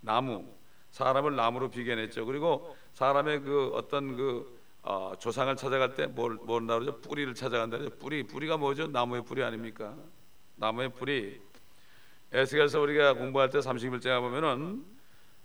나무. 0.00 0.46
사람을 0.90 1.36
나무로 1.36 1.70
비견했죠. 1.70 2.24
그리고 2.24 2.76
사람의 2.94 3.42
그 3.42 3.70
어떤 3.74 4.16
그 4.16 4.59
어, 4.82 5.12
조상을 5.18 5.54
찾아갈 5.56 5.94
때뭘 5.94 6.38
뭐라 6.42 6.78
그러죠? 6.78 7.00
뿌리를 7.00 7.34
찾아간다 7.34 7.78
그러죠. 7.78 7.96
뿌리 7.98 8.22
뿌리가 8.22 8.56
뭐죠? 8.56 8.86
나무의 8.86 9.24
뿌리 9.24 9.42
아닙니까? 9.42 9.96
나무의 10.56 10.90
뿌리. 10.94 11.40
에스겔서 12.32 12.80
우리가 12.80 13.14
공부할 13.14 13.50
때 13.50 13.58
31장에 13.58 14.20
보면은 14.20 14.84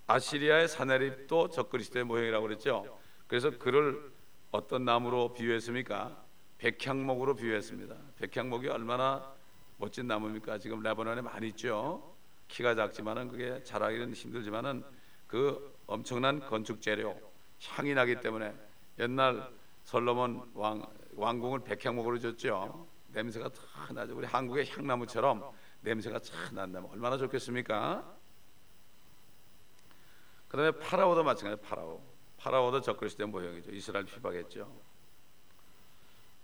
아시리아의 0.07 0.67
사내립도 0.67 1.49
적그리스도의 1.49 2.05
모형이라고 2.05 2.43
그랬죠. 2.45 2.99
그래서 3.27 3.49
그를 3.49 4.11
어떤 4.51 4.85
나무로 4.85 5.33
비유했습니까? 5.33 6.23
백향목으로 6.59 7.35
비유했습니다. 7.35 7.95
백향목이 8.17 8.67
얼마나 8.69 9.33
멋진 9.77 10.07
나무입니까? 10.07 10.59
지금 10.59 10.81
레바논에 10.81 11.21
많이 11.21 11.49
있죠. 11.49 12.15
키가 12.47 12.75
작지만은 12.75 13.27
그게 13.29 13.61
자라기는 13.63 14.13
힘들지만은 14.13 14.83
그 15.27 15.75
엄청난 15.87 16.39
건축 16.39 16.81
재료 16.81 17.19
향이 17.63 17.93
나기 17.93 18.19
때문에 18.19 18.53
옛날 18.99 19.49
솔로몬 19.83 20.49
왕 20.53 20.85
왕궁을 21.15 21.63
백향목으로 21.63 22.19
줬죠. 22.19 22.87
냄새가 23.09 23.49
다 23.49 23.93
나죠. 23.93 24.15
우리 24.15 24.25
한국의 24.25 24.69
향나무처럼 24.69 25.51
냄새가 25.81 26.19
참 26.19 26.55
난다면 26.55 26.89
얼마나 26.91 27.17
좋겠습니까? 27.17 28.15
그다음에 30.47 30.71
파라오도 30.71 31.23
마찬가지 31.23 31.61
파라오. 31.61 32.01
파라오도 32.37 32.81
적그리스도의 32.81 33.29
모형이죠. 33.29 33.71
이스라엘 33.71 34.05
피박했죠. 34.05 34.69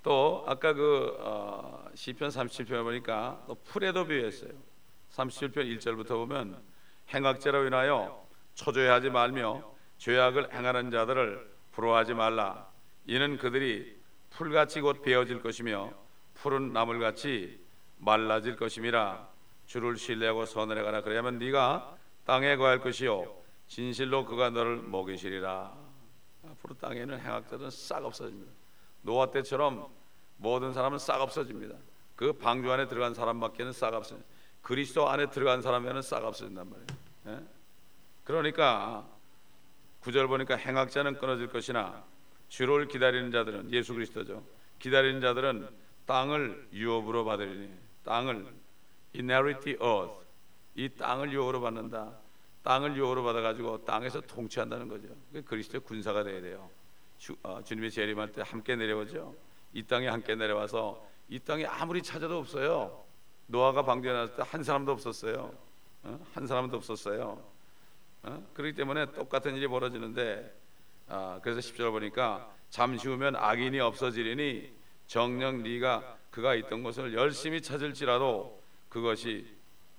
또 0.03 0.43
아까 0.47 0.73
그 0.73 1.15
어, 1.19 1.89
시편 1.93 2.29
37편에 2.29 2.83
보니까 2.83 3.43
또 3.47 3.55
풀에도 3.55 4.05
비유했어요. 4.05 4.51
37편 5.11 5.77
1절부터 5.77 6.09
보면 6.09 6.61
행악죄로 7.13 7.67
인하여 7.67 8.25
초조해하지 8.55 9.09
말며 9.09 9.75
죄악을 9.97 10.53
행하는 10.53 10.89
자들을 10.89 11.50
부러워하지 11.71 12.13
말라. 12.13 12.67
이는 13.05 13.37
그들이 13.37 13.99
풀같이 14.29 14.81
곧 14.81 15.01
베어질 15.01 15.41
것이며 15.41 15.91
푸른 16.35 16.73
나물같이 16.73 17.59
말라질 17.97 18.55
것임이라. 18.55 19.29
주를 19.67 19.97
신뢰하고 19.97 20.45
선을 20.45 20.77
해가라. 20.77 21.01
그래야만 21.01 21.37
네가 21.37 21.95
땅에 22.25 22.55
거할 22.55 22.79
것이요 22.79 23.33
진실로 23.67 24.25
그가 24.25 24.49
너를 24.49 24.77
먹이시리라. 24.77 25.73
앞으로 26.49 26.75
땅에는 26.75 27.19
행악자들은 27.19 27.69
싹 27.69 28.03
없어집니다. 28.03 28.51
노아 29.03 29.31
때처럼 29.31 29.87
모든 30.37 30.73
사람은 30.73 30.97
싹 30.97 31.21
없어집니다. 31.21 31.75
그 32.15 32.33
방주 32.33 32.71
안에 32.71 32.87
들어간 32.87 33.13
사람밖에는 33.13 33.71
싹 33.73 33.93
없어요 33.93 34.19
그리스도 34.61 35.09
안에 35.09 35.29
들어간 35.29 35.61
사람에는 35.61 36.01
싹 36.01 36.23
없어진단 36.23 36.69
말이에요. 36.69 36.87
예? 37.27 37.45
그러니까 38.23 39.07
구절 40.01 40.27
보니까 40.27 40.55
행악자는 40.55 41.17
끊어질 41.17 41.47
것이나 41.47 42.03
주를 42.49 42.87
기다리는 42.87 43.31
자들은 43.31 43.71
예수 43.71 43.93
그리스도죠. 43.93 44.43
기다리는 44.79 45.21
자들은 45.21 45.69
땅을 46.05 46.69
유업으로 46.73 47.23
받으리니 47.23 47.69
땅을 48.03 48.47
inherit 49.15 49.61
the 49.61 49.77
earth 49.81 50.13
이 50.75 50.89
땅을 50.89 51.31
유업으로 51.31 51.61
받는다. 51.61 52.13
땅을 52.63 52.95
유업으로 52.95 53.23
받아 53.23 53.41
가지고 53.41 53.83
땅에서 53.85 54.21
통치한다는 54.21 54.87
거죠. 54.87 55.07
그리스도의 55.45 55.81
군사가 55.81 56.23
돼야 56.23 56.41
돼요. 56.41 56.69
주, 57.17 57.35
어, 57.43 57.61
주님의 57.63 57.91
재림할 57.91 58.31
때 58.31 58.43
함께 58.45 58.75
내려오죠. 58.75 59.35
이 59.73 59.83
땅에 59.83 60.07
함께 60.07 60.35
내려와서 60.35 61.03
이 61.29 61.39
땅에 61.39 61.65
아무리 61.65 62.01
찾아도 62.01 62.37
없어요. 62.39 63.03
노아가 63.47 63.83
방주에 63.83 64.11
나왔을 64.13 64.35
때 64.35 64.43
한 64.43 64.63
사람도 64.63 64.91
없었어요. 64.91 65.53
어? 66.03 66.19
한 66.33 66.47
사람도 66.47 66.77
없었어요. 66.77 67.41
어? 68.23 68.43
그렇기 68.53 68.75
때문에 68.75 69.11
똑같은 69.13 69.55
일이 69.55 69.67
벌어지는데 69.67 70.53
아, 71.07 71.39
그래서 71.43 71.59
10절 71.59 71.91
보니까 71.91 72.53
잠시 72.69 73.07
후면 73.07 73.35
악인이 73.35 73.79
없어지리니 73.79 74.71
정녕 75.07 75.63
네가 75.63 76.17
그가 76.29 76.55
있던 76.55 76.83
곳을 76.83 77.13
열심히 77.13 77.61
찾을지라도 77.61 78.61
그것이 78.89 79.45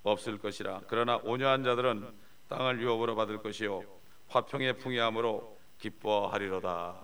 없을 0.02 0.38
것이라. 0.38 0.82
그러나 0.88 1.16
온유한 1.16 1.62
자들은 1.64 2.08
땅을 2.48 2.80
유업으로 2.80 3.14
받을 3.14 3.38
것이요 3.38 3.82
화평의 4.28 4.78
풍요함으로 4.78 5.58
기뻐하리로다. 5.78 6.96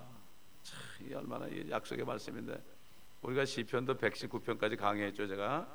참, 0.62 0.78
이 1.06 1.14
얼마나 1.14 1.46
약속의 1.70 2.04
말씀인데. 2.04 2.58
우리가 3.22 3.44
시편도 3.44 3.96
119편까지 3.96 4.78
강의했죠 4.78 5.26
제가. 5.26 5.68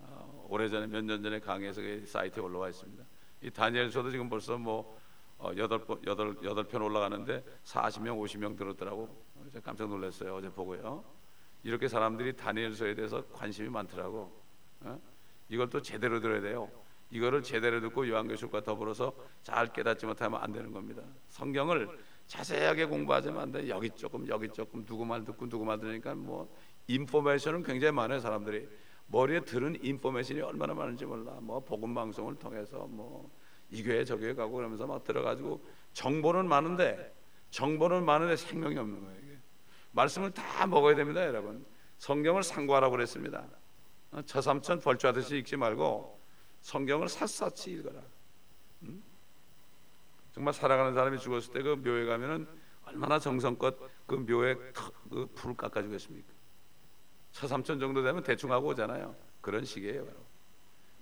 어, 0.00 0.46
오래전에 0.48 0.86
몇 0.86 1.02
년 1.04 1.22
전에 1.22 1.38
강의해서 1.38 1.80
그 1.80 2.04
사이트에 2.06 2.42
올라와 2.42 2.68
있습니다 2.70 3.04
이 3.42 3.50
다니엘서도 3.50 4.10
지금 4.10 4.28
벌써 4.28 4.58
뭐 4.58 4.98
어, 5.38 5.52
여덟 5.56 5.84
여덟 6.06 6.36
여덟 6.42 6.64
편 6.64 6.82
올라가는데 6.82 7.44
40명 7.64 8.20
50명 8.20 8.56
들었더라고. 8.56 9.08
깜짝 9.62 9.88
놀랐어요. 9.88 10.34
어제 10.34 10.50
보고요. 10.50 11.04
이렇게 11.62 11.88
사람들이 11.88 12.36
다니엘서에 12.36 12.94
대해서 12.94 13.24
관심이 13.28 13.68
많더라고. 13.68 14.32
어? 14.80 15.00
이걸 15.48 15.68
또 15.70 15.80
제대로 15.80 16.20
들어야 16.20 16.40
돼요. 16.40 16.70
이거를 17.10 17.42
제대로 17.42 17.80
듣고 17.80 18.06
요한계시록과 18.08 18.62
더불어서 18.62 19.12
잘 19.42 19.72
깨닫지 19.72 20.06
못하면 20.06 20.42
안 20.42 20.52
되는 20.52 20.72
겁니다. 20.72 21.02
성경을 21.28 21.88
자세하게 22.26 22.84
공부하지만 22.86 23.42
안 23.42 23.52
돼. 23.52 23.68
여기 23.68 23.88
조금 23.90 24.28
여기 24.28 24.48
조금 24.48 24.84
누구 24.84 25.06
말 25.06 25.24
듣고 25.24 25.48
누구 25.48 25.64
말 25.64 25.78
들으니까 25.78 26.14
뭐 26.14 26.54
인포메이션은 26.88 27.62
굉장히 27.62 27.92
많아요 27.92 28.20
사람들이 28.20 28.68
머리에 29.08 29.40
들은 29.40 29.76
인포메이션이 29.82 30.40
얼마나 30.40 30.74
많은지 30.74 31.04
몰라 31.04 31.38
뭐 31.40 31.60
복음 31.60 31.94
방송을 31.94 32.36
통해서 32.36 32.86
뭐 32.86 33.30
이 33.70 33.82
교회 33.82 34.04
저 34.04 34.16
교회 34.16 34.34
가고 34.34 34.56
그러면서 34.56 34.86
막 34.86 35.04
들어가지고 35.04 35.62
정보는 35.92 36.48
많은데 36.48 37.14
정보는 37.50 38.04
많은데 38.04 38.36
생명이 38.36 38.76
없는 38.78 39.04
거예요 39.04 39.18
이게. 39.22 39.38
말씀을 39.92 40.30
다 40.32 40.66
먹어야 40.66 40.94
됩니다 40.94 41.24
여러분 41.24 41.64
성경을 41.98 42.42
상고하라고 42.42 42.92
그랬습니다 42.92 43.46
어, 44.10 44.22
처삼천 44.22 44.80
벌주하듯이 44.80 45.38
읽지 45.38 45.56
말고 45.56 46.18
성경을 46.62 47.08
샅샅이 47.08 47.72
읽어라 47.72 48.00
음? 48.82 49.02
정말 50.32 50.54
살아가는 50.54 50.94
사람이 50.94 51.18
죽었을 51.18 51.52
때 51.52 51.62
그 51.62 51.74
묘에 51.74 52.06
가면은 52.06 52.46
얼마나 52.86 53.18
정성껏 53.18 53.76
그 54.06 54.14
묘에 54.14 54.54
그 55.10 55.26
불을 55.34 55.56
깎아주겠습니까? 55.56 56.37
처삼천 57.38 57.78
정도 57.78 58.02
되면 58.02 58.22
대충 58.24 58.50
하고 58.50 58.68
오잖아요. 58.68 59.14
그런 59.40 59.64
식이에요. 59.64 60.04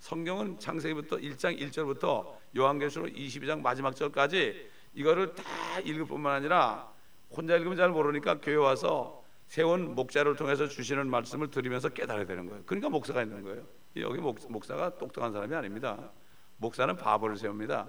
성경은 0.01 0.59
창세기부터 0.59 1.17
1장 1.17 1.59
1절부터 1.59 2.37
요한계시록 2.55 3.09
22장 3.09 3.63
마지막 3.63 3.97
절까지 3.97 4.69
이거를 4.93 5.35
다 5.35 5.43
읽을 5.81 6.05
뿐만 6.05 6.35
아니라 6.35 6.93
혼자 7.31 7.57
읽으면 7.57 7.79
잘 7.79 7.89
모르니까 7.89 8.41
교회 8.41 8.57
와서 8.57 9.25
세운 9.47 9.95
목자를 9.95 10.37
통해서 10.37 10.69
주시는 10.69 11.09
말씀을 11.09 11.51
들으면서 11.51 11.89
깨달아야 11.89 12.27
되는 12.27 12.47
거예요. 12.47 12.63
그러니까 12.67 12.91
목사가 12.91 13.23
있는 13.23 13.43
거예요. 13.43 13.63
여기 13.97 14.21
목, 14.21 14.39
목사가 14.51 14.95
똑똑한 14.99 15.33
사람이 15.33 15.55
아닙니다. 15.55 16.11
목사는 16.59 16.95
바보를 16.97 17.37
세웁니다. 17.39 17.87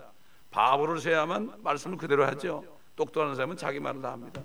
바보를 0.51 0.99
세야만 0.99 1.55
말씀을 1.61 1.97
그대로 1.97 2.25
하죠. 2.27 2.63
똑똑한 2.95 3.35
사람은 3.35 3.57
자기 3.57 3.81
말을 3.81 4.01
다 4.01 4.13
합니다. 4.13 4.41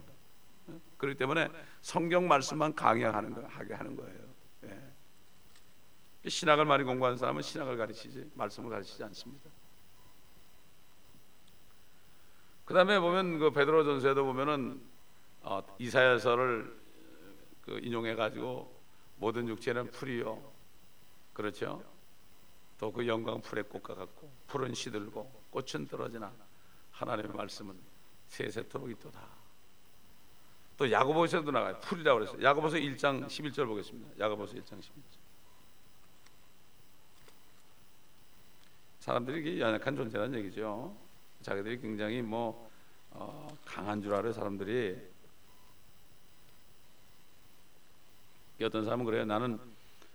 그렇기 1.03 1.19
때문에 1.19 1.51
성경 1.81 2.29
말씀만 2.29 2.77
강의하는 2.77 3.35
거 3.35 3.45
하게 3.49 3.75
하는 3.75 3.97
거예요. 3.97 4.21
예. 4.67 6.29
신학을 6.29 6.65
많이 6.65 6.85
공부하는 6.85 7.19
사람은 7.19 7.43
신학을 7.43 7.77
가르치지 7.77 8.31
말씀을 8.35 8.71
가르치지 8.71 9.03
않습니다. 9.03 9.51
그다음에 12.65 13.01
보면 13.01 13.41
그 13.41 13.51
베드로전서에도 13.51 14.25
보면은 14.25 14.81
어, 15.41 15.61
이사야서를 15.81 16.81
그 17.63 17.81
인용해 17.83 18.15
가지고 18.15 18.81
모든 19.17 19.49
육체는 19.49 19.91
풀이요. 19.91 20.53
그렇죠? 21.33 21.83
또 22.79 22.93
그 22.93 23.09
영광 23.09 23.41
풀의 23.41 23.65
꽃과 23.65 23.97
같고 23.97 24.33
풀은 24.47 24.75
시들고 24.75 25.47
꽃은 25.51 25.89
떨어지나 25.89 26.33
하나님의 26.93 27.35
말씀은 27.35 27.77
세세토록 28.29 28.89
있도다. 28.91 29.42
또 30.83 30.91
야고보서도 30.91 31.53
나가요. 31.53 31.79
풀이라고 31.79 32.19
그랬어요. 32.19 32.43
야고보서 32.43 32.77
1장 32.77 33.25
11절 33.27 33.69
보겠습니다. 33.69 34.19
야고보서 34.19 34.55
1장 34.55 34.81
11절. 34.81 35.23
사람들이 38.99 39.61
연약한 39.61 39.95
존재라는 39.95 40.41
얘기죠. 40.41 40.97
자기들이 41.43 41.81
굉장히 41.81 42.21
뭐 42.21 42.69
어, 43.11 43.47
강한 43.65 44.03
줄 44.03 44.13
알아요. 44.13 44.33
사람들이 44.33 45.01
어떤 48.61 48.85
사람은 48.85 49.05
그래요. 49.05 49.25
나는 49.25 49.61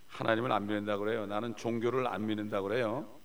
하나님을 0.09 0.51
안 0.51 0.67
믿는다 0.67 0.97
그래요. 0.97 1.25
나는 1.27 1.55
종교를 1.55 2.07
안 2.07 2.25
믿는다 2.25 2.61
그래요. 2.61 3.21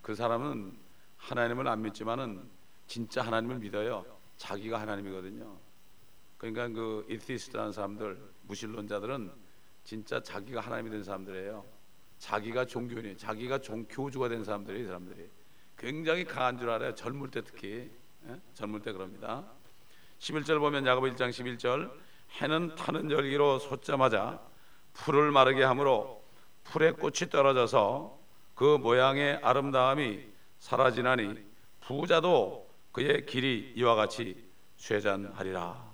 그 0.00 0.14
사람은 0.14 0.74
하나님을 1.18 1.68
안 1.68 1.82
믿지만은 1.82 2.48
진짜 2.86 3.20
하나님을 3.20 3.58
믿어요. 3.58 4.06
자기가 4.38 4.80
하나님이거든요. 4.80 5.71
그러니까 6.42 6.66
그 6.68 7.06
이티스트라는 7.08 7.70
사람들, 7.70 8.20
무신론자들은 8.42 9.30
진짜 9.84 10.20
자기가 10.20 10.60
하나님이 10.60 10.90
된 10.90 11.04
사람들이에요. 11.04 11.64
자기가 12.18 12.64
종교인이에요. 12.66 13.16
자기가 13.16 13.58
종 13.58 13.84
교주가 13.88 14.28
된 14.28 14.42
사람들이 14.42 14.84
사람들이 14.84 15.30
굉장히 15.78 16.24
강한 16.24 16.58
줄 16.58 16.68
알아요. 16.68 16.96
젊을 16.96 17.30
때 17.30 17.42
특히 17.42 17.92
예? 18.28 18.40
젊을 18.54 18.82
때 18.82 18.90
그럽니다. 18.92 19.44
11절 20.18 20.58
보면 20.58 20.84
야고보 20.84 21.06
1장 21.08 21.30
11절 21.30 21.92
해는 22.40 22.74
타는 22.74 23.12
열기로 23.12 23.60
솟자마자 23.60 24.42
풀을 24.94 25.30
마르게 25.30 25.62
하므로 25.62 26.24
풀에 26.64 26.90
꽃이 26.90 27.30
떨어져서 27.30 28.18
그 28.56 28.78
모양의 28.78 29.36
아름다움이 29.42 30.26
사라지나니 30.58 31.36
부자도 31.80 32.68
그의 32.90 33.26
길이 33.26 33.72
이와 33.76 33.94
같이 33.94 34.50
쇠잔하리라. 34.76 35.91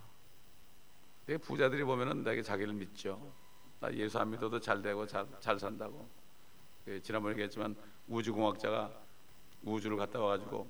부자들이 1.36 1.84
보면은 1.84 2.24
내게 2.24 2.42
자기를 2.42 2.72
믿죠. 2.72 3.32
나 3.80 3.92
예수 3.92 4.18
안 4.18 4.30
믿어도 4.30 4.58
잘 4.58 4.80
되고 4.80 5.06
잘, 5.06 5.26
잘 5.40 5.58
산다고. 5.58 6.08
그 6.84 7.00
지난번에 7.02 7.32
얘기했지만 7.32 7.76
우주공학자가 8.08 8.90
우주를 9.62 9.96
갔다 9.96 10.20
와가지고 10.20 10.66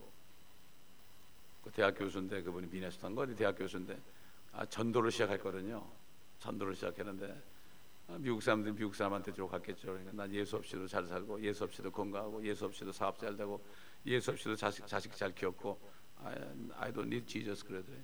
그 1.63 1.71
대학 1.71 1.93
교수인데 1.97 2.43
그분이 2.43 2.67
미네소타인가 2.67 3.23
어디 3.23 3.37
대학 3.37 3.57
교수인데 3.57 4.01
아, 4.53 4.67
전도를 4.67 5.11
시작했거든요. 5.11 5.87
전도를 6.41 6.75
시작했는데 6.75 7.43
아, 8.09 8.17
미국 8.19 8.43
사람들이 8.43 8.75
미국 8.75 8.95
사람한테 8.95 9.33
주로 9.33 9.49
갔겠죠. 9.49 9.89
그러니까 9.89 10.13
난 10.13 10.33
예수 10.33 10.57
없이도 10.57 10.89
잘 10.89 11.07
살고 11.07 11.41
예수 11.43 11.65
없이도 11.65 11.91
건강하고 11.91 12.45
예수 12.45 12.65
없이도 12.65 12.91
사업 12.91 13.19
잘 13.19 13.37
되고 13.37 13.63
예수 14.07 14.31
없이도 14.31 14.57
자식 14.57 14.87
자식 14.87 15.15
잘 15.15 15.35
키웠고 15.35 15.79
I, 16.25 16.35
I 16.77 16.93
don't 16.93 17.07
need 17.07 17.27
Jesus 17.27 17.65
그러더래. 17.65 17.99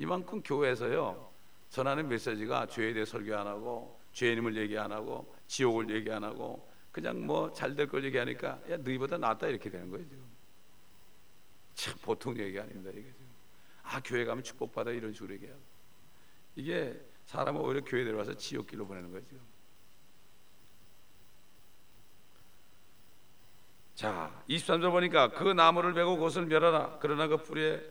이만큼 0.00 0.42
교회에서요 0.42 1.30
전하는 1.68 2.08
메시지가 2.08 2.66
죄에 2.66 2.94
대해 2.94 3.04
설교 3.04 3.36
안 3.36 3.46
하고 3.46 4.00
죄님을 4.14 4.56
얘기 4.56 4.76
안 4.78 4.90
하고 4.90 5.32
지옥을 5.46 5.90
얘기 5.94 6.10
안 6.10 6.24
하고 6.24 6.66
그냥 6.90 7.24
뭐 7.26 7.52
잘 7.52 7.76
될 7.76 7.86
걸 7.86 8.02
얘기하니까 8.04 8.58
야 8.70 8.76
너희보다 8.78 9.18
낫다 9.18 9.46
이렇게 9.48 9.68
되는 9.70 9.90
거예요 9.90 10.08
지금. 10.08 10.24
참 11.74 11.94
보통 12.02 12.36
얘기 12.38 12.58
아닙니다 12.58 12.90
이게 12.90 13.02
지금. 13.12 13.26
아 13.82 14.00
교회 14.02 14.24
가면 14.24 14.42
축복받아 14.42 14.90
이런 14.90 15.12
식으로 15.12 15.34
얘기하고 15.34 15.60
이게 16.56 16.98
사람을 17.26 17.60
오히려 17.60 17.84
교회 17.84 18.02
들어와서 18.04 18.32
지옥길로 18.34 18.86
보내는 18.86 19.12
거죠. 19.12 19.36
자, 23.94 24.42
23절 24.48 24.90
보니까 24.92 25.30
그 25.32 25.52
나무를 25.52 25.92
베고 25.92 26.16
그것을 26.16 26.46
멸하라. 26.46 26.98
그러나 27.02 27.26
그 27.28 27.36
뿌리에 27.36 27.82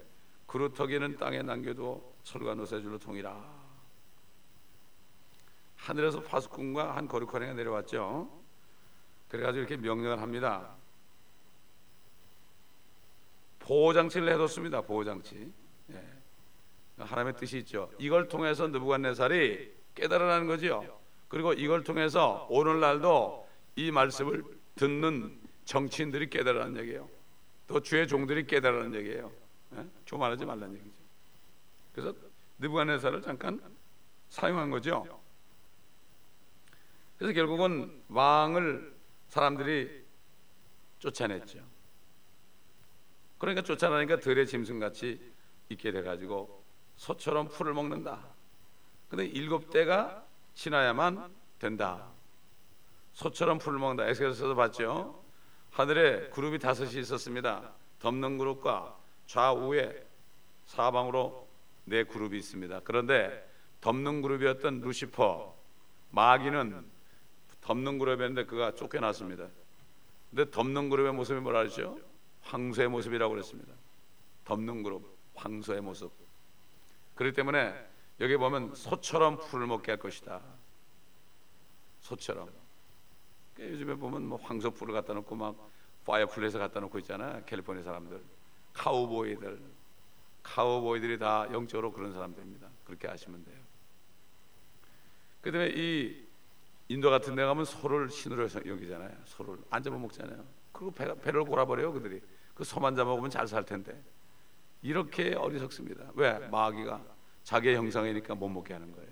그루터기는 0.50 1.18
땅에 1.18 1.44
남겨도 1.44 2.16
철과 2.24 2.56
노새줄로 2.56 2.98
통이라. 2.98 3.60
하늘에서 5.76 6.22
파수꾼과 6.22 6.96
한 6.96 7.08
거룩하니가 7.08 7.54
내려왔죠. 7.54 8.30
그래가지고 9.30 9.60
이렇게 9.60 9.78
명령을 9.78 10.20
합니다. 10.22 10.76
보호장치를 13.60 14.34
해뒀습니다. 14.34 14.82
보호장치. 14.82 15.54
예. 15.92 16.04
하나님의 16.98 17.38
뜻이 17.38 17.60
있죠. 17.60 17.92
이걸 18.00 18.28
통해서 18.28 18.68
느부갓네살이 18.68 19.72
깨달아나는 19.94 20.48
거죠. 20.48 21.00
그리고 21.28 21.54
이걸 21.54 21.84
통해서 21.84 22.48
오늘날도 22.50 23.48
이 23.76 23.92
말씀을 23.92 24.44
듣는 24.76 25.40
정치인들이 25.66 26.32
깨달아는 26.32 26.78
얘기예요. 26.78 27.08
또 27.68 27.80
주의 27.82 28.08
종들이 28.08 28.48
깨달아는 28.48 28.96
얘기예요. 28.96 29.39
예? 29.76 29.86
교만하지 30.06 30.46
말라는 30.46 30.76
얘기죠. 30.76 31.00
그래서 31.94 32.14
느부갓네살을 32.60 33.22
잠깐 33.22 33.62
사용한 34.30 34.70
거죠. 34.70 35.22
그래서 37.18 37.34
결국은 37.34 38.02
왕을 38.10 38.96
사람들이 39.28 40.06
쫓아냈죠. 41.00 41.60
그러니까 43.38 43.62
쫓아나니까 43.62 44.20
들의 44.20 44.46
짐승같이 44.46 45.34
있게 45.70 45.92
돼가지고 45.92 46.64
소처럼 46.98 47.48
풀을 47.48 47.74
먹는다. 47.74 48.20
근데 49.10 49.26
일곱 49.26 49.70
대가 49.72 50.26
지나야만 50.54 51.34
된다. 51.58 52.08
소처럼 53.14 53.58
풀을 53.58 53.80
먹는다. 53.80 54.08
에스겔서도 54.08 54.56
봤죠. 54.56 55.24
하늘에 55.72 56.30
그룹이 56.30 56.60
다섯이 56.60 57.00
있었습니다. 57.00 57.74
덮는 58.00 58.38
그룹과 58.38 58.99
좌우에 59.30 60.08
사방으로 60.66 61.48
네 61.86 62.04
그룹이 62.04 62.36
있습니다. 62.40 62.82
그런데 62.84 63.48
덮는 63.80 64.24
그룹이었던 64.24 64.82
루시퍼 64.82 65.56
마귀는 66.10 66.84
덮는 67.62 68.00
그룹이었는데 68.00 68.46
그가 68.46 68.74
쫓겨났습니다. 68.74 69.48
근데 70.32 70.50
덮는 70.50 70.90
그룹의 70.90 71.14
모습이 71.14 71.42
뭐라 71.42 71.60
하죠? 71.60 72.00
황소의 72.42 72.88
모습이라고 72.88 73.32
그랬습니다. 73.32 73.72
덮는 74.46 74.82
그룹, 74.82 75.16
황소의 75.36 75.82
모습. 75.82 76.12
그렇기 77.14 77.36
때문에 77.36 77.76
여기 78.22 78.36
보면 78.36 78.74
소처럼 78.74 79.38
풀을 79.38 79.68
먹게 79.68 79.92
할 79.92 80.00
것이다. 80.00 80.42
소처럼. 82.02 82.50
요즘에 83.60 83.94
보면 83.94 84.26
뭐 84.26 84.40
황소 84.42 84.72
뿔을 84.72 84.96
갖다 84.96 85.14
놓고 85.14 85.36
막 85.36 85.70
fireplace 86.06 86.58
갖다 86.58 86.80
놓고 86.80 86.98
있잖아. 86.98 87.42
캘리포니아 87.46 87.84
사람들, 87.84 88.20
카우보이들, 88.74 89.62
카우보이들이 90.44 91.20
다 91.20 91.48
영적으로 91.52 91.92
그런 91.92 92.14
사람들입니다. 92.14 92.68
그렇게 92.86 93.08
아시면 93.08 93.44
돼요. 93.44 93.58
그다음에 95.42 95.72
이 95.76 96.28
인도 96.88 97.10
같은 97.10 97.36
데 97.36 97.46
가면 97.46 97.66
소를 97.66 98.10
신으로 98.10 98.44
여기잖아요. 98.44 99.16
소를 99.26 99.58
안 99.70 99.84
잡아먹잖아요. 99.84 100.44
그리고 100.72 100.92
배, 100.92 101.14
배를 101.22 101.44
골아버려요 101.44 101.94
그들이. 101.94 102.22
그 102.56 102.64
소만 102.64 102.96
잡아먹으면 102.96 103.30
잘 103.30 103.48
살 103.48 103.66
텐데. 103.66 104.02
이렇게 104.82 105.36
어리석습니다. 105.36 106.12
왜? 106.16 106.40
마귀가 106.48 107.04
자기의 107.44 107.76
형상이니까 107.76 108.36
못 108.36 108.50
먹게 108.50 108.74
하는 108.74 108.92
거예요. 108.92 109.10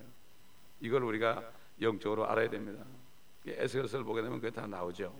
이걸 0.80 1.04
우리가 1.04 1.52
영적으로 1.82 2.28
알아야 2.30 2.50
됩니다. 2.50 2.84
에스겔서를 3.46 4.04
보게 4.06 4.22
되면 4.22 4.40
그게 4.40 4.52
다 4.52 4.68
나오죠. 4.68 5.16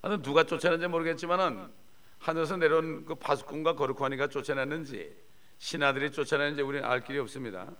하여튼 0.00 0.22
누가 0.22 0.44
쫓아냈는지 0.44 0.88
모르겠지만은 0.88 1.72
하늘에서 2.22 2.56
내려온 2.56 3.04
그 3.04 3.16
파수꾼과 3.16 3.74
거룩하니가 3.74 4.28
쫓아냈는지 4.28 5.14
신하들이 5.58 6.12
쫓아냈는지 6.12 6.62
우리는 6.62 6.88
알 6.88 7.02
길이 7.02 7.18
없습니다. 7.18 7.70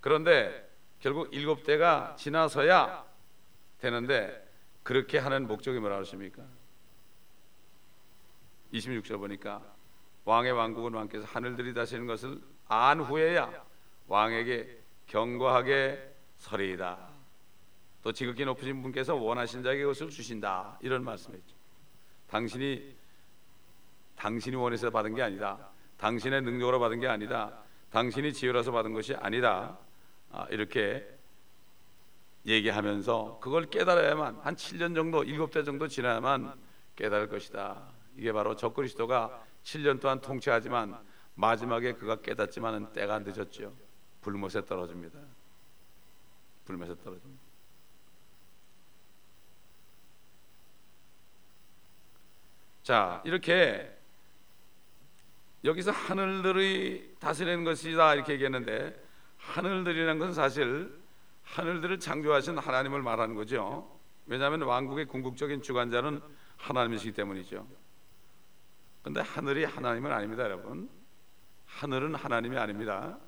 그런데 0.00 0.70
결국 1.00 1.28
일곱 1.32 1.64
대가 1.64 2.14
지나서야 2.16 3.04
되는데 3.78 4.44
그렇게 4.84 5.18
하는 5.18 5.48
목적이 5.48 5.80
뭐라 5.80 5.98
하십니까? 5.98 6.44
26절 8.72 9.18
보니까 9.18 9.62
왕의 10.24 10.52
왕국은 10.52 10.94
왕께서 10.94 11.24
하늘들이 11.24 11.74
다시는 11.74 12.06
것을 12.06 12.40
안 12.68 13.00
후에야 13.00 13.64
왕에게 14.06 14.80
경고하게 15.06 16.14
서리이다. 16.38 17.08
또 18.02 18.12
지극히 18.12 18.44
높으신 18.44 18.80
분께서 18.82 19.16
원하신 19.16 19.64
자에게 19.64 19.82
그것을 19.82 20.10
주신다. 20.10 20.78
이런 20.82 21.02
말씀이죠. 21.02 21.56
당신이 22.28 22.95
당신이 24.16 24.56
원해서 24.56 24.90
받은 24.90 25.14
게 25.14 25.22
아니다. 25.22 25.70
당신의 25.98 26.42
능력으로 26.42 26.78
받은 26.80 27.00
게 27.00 27.06
아니다. 27.06 27.58
당신이 27.90 28.32
지혜라서 28.32 28.72
받은 28.72 28.92
것이 28.92 29.14
아니다. 29.14 29.78
아, 30.30 30.46
이렇게 30.50 31.06
얘기하면서 32.46 33.38
그걸 33.40 33.66
깨달아야만 33.66 34.40
한 34.42 34.54
7년 34.54 34.94
정도, 34.94 35.22
7대 35.22 35.64
정도 35.64 35.88
지나야만 35.88 36.54
깨달을 36.94 37.28
것이다. 37.28 37.90
이게 38.16 38.32
바로 38.32 38.56
적그리스도가 38.56 39.42
7년 39.64 40.00
동안 40.00 40.20
통치하지만 40.20 40.96
마지막에 41.34 41.92
그가 41.92 42.16
깨닫지만은 42.16 42.92
때가 42.92 43.18
늦었죠. 43.20 43.74
불못에 44.22 44.64
떨어집니다. 44.64 45.18
불못에 46.64 46.94
떨어집니다. 47.02 47.46
자, 52.82 53.20
이렇게 53.24 53.95
여기서 55.64 55.90
하늘들이 55.90 57.16
다스리는 57.18 57.64
것이다 57.64 58.14
이렇게 58.14 58.34
얘기했는데 58.34 58.94
하늘들이라는 59.38 60.18
것은 60.18 60.34
사실 60.34 61.00
하늘들을 61.42 61.98
창조하신 61.98 62.58
하나님을 62.58 63.02
말하는 63.02 63.34
거죠. 63.34 63.98
왜냐하면 64.26 64.62
왕국의 64.62 65.06
궁극적인 65.06 65.62
주관자는 65.62 66.20
하나님이시기 66.56 67.12
때문이죠. 67.12 67.66
근데 69.02 69.20
하늘이 69.20 69.64
하나님은 69.64 70.10
아닙니다, 70.10 70.42
여러분. 70.42 70.90
하늘은 71.66 72.14
하나님이 72.16 72.58
아닙니다. 72.58 73.18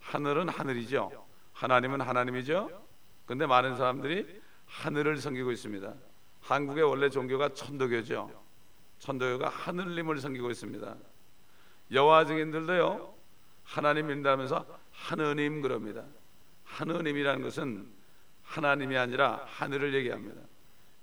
하늘은 0.00 0.48
하늘이죠. 0.48 1.26
하나님은 1.52 2.00
하나님이죠. 2.00 2.86
근데 3.26 3.46
많은 3.46 3.76
사람들이 3.76 4.40
하늘을 4.66 5.18
섬기고 5.18 5.52
있습니다. 5.52 5.94
한국의 6.40 6.84
원래 6.84 7.10
종교가 7.10 7.50
천도교죠. 7.50 8.44
천도교가 8.98 9.48
하늘님을 9.48 10.18
섬기고 10.18 10.50
있습니다. 10.50 10.96
여호와 11.90 12.24
증인들도요. 12.24 13.14
하나님 13.64 14.06
믿는다면서 14.06 14.66
하느님 14.92 15.60
그럽니다. 15.60 16.04
하느님이라는 16.64 17.42
것은 17.42 17.88
하나님이 18.44 18.96
아니라 18.96 19.44
하늘을 19.46 19.94
얘기합니다. 19.94 20.40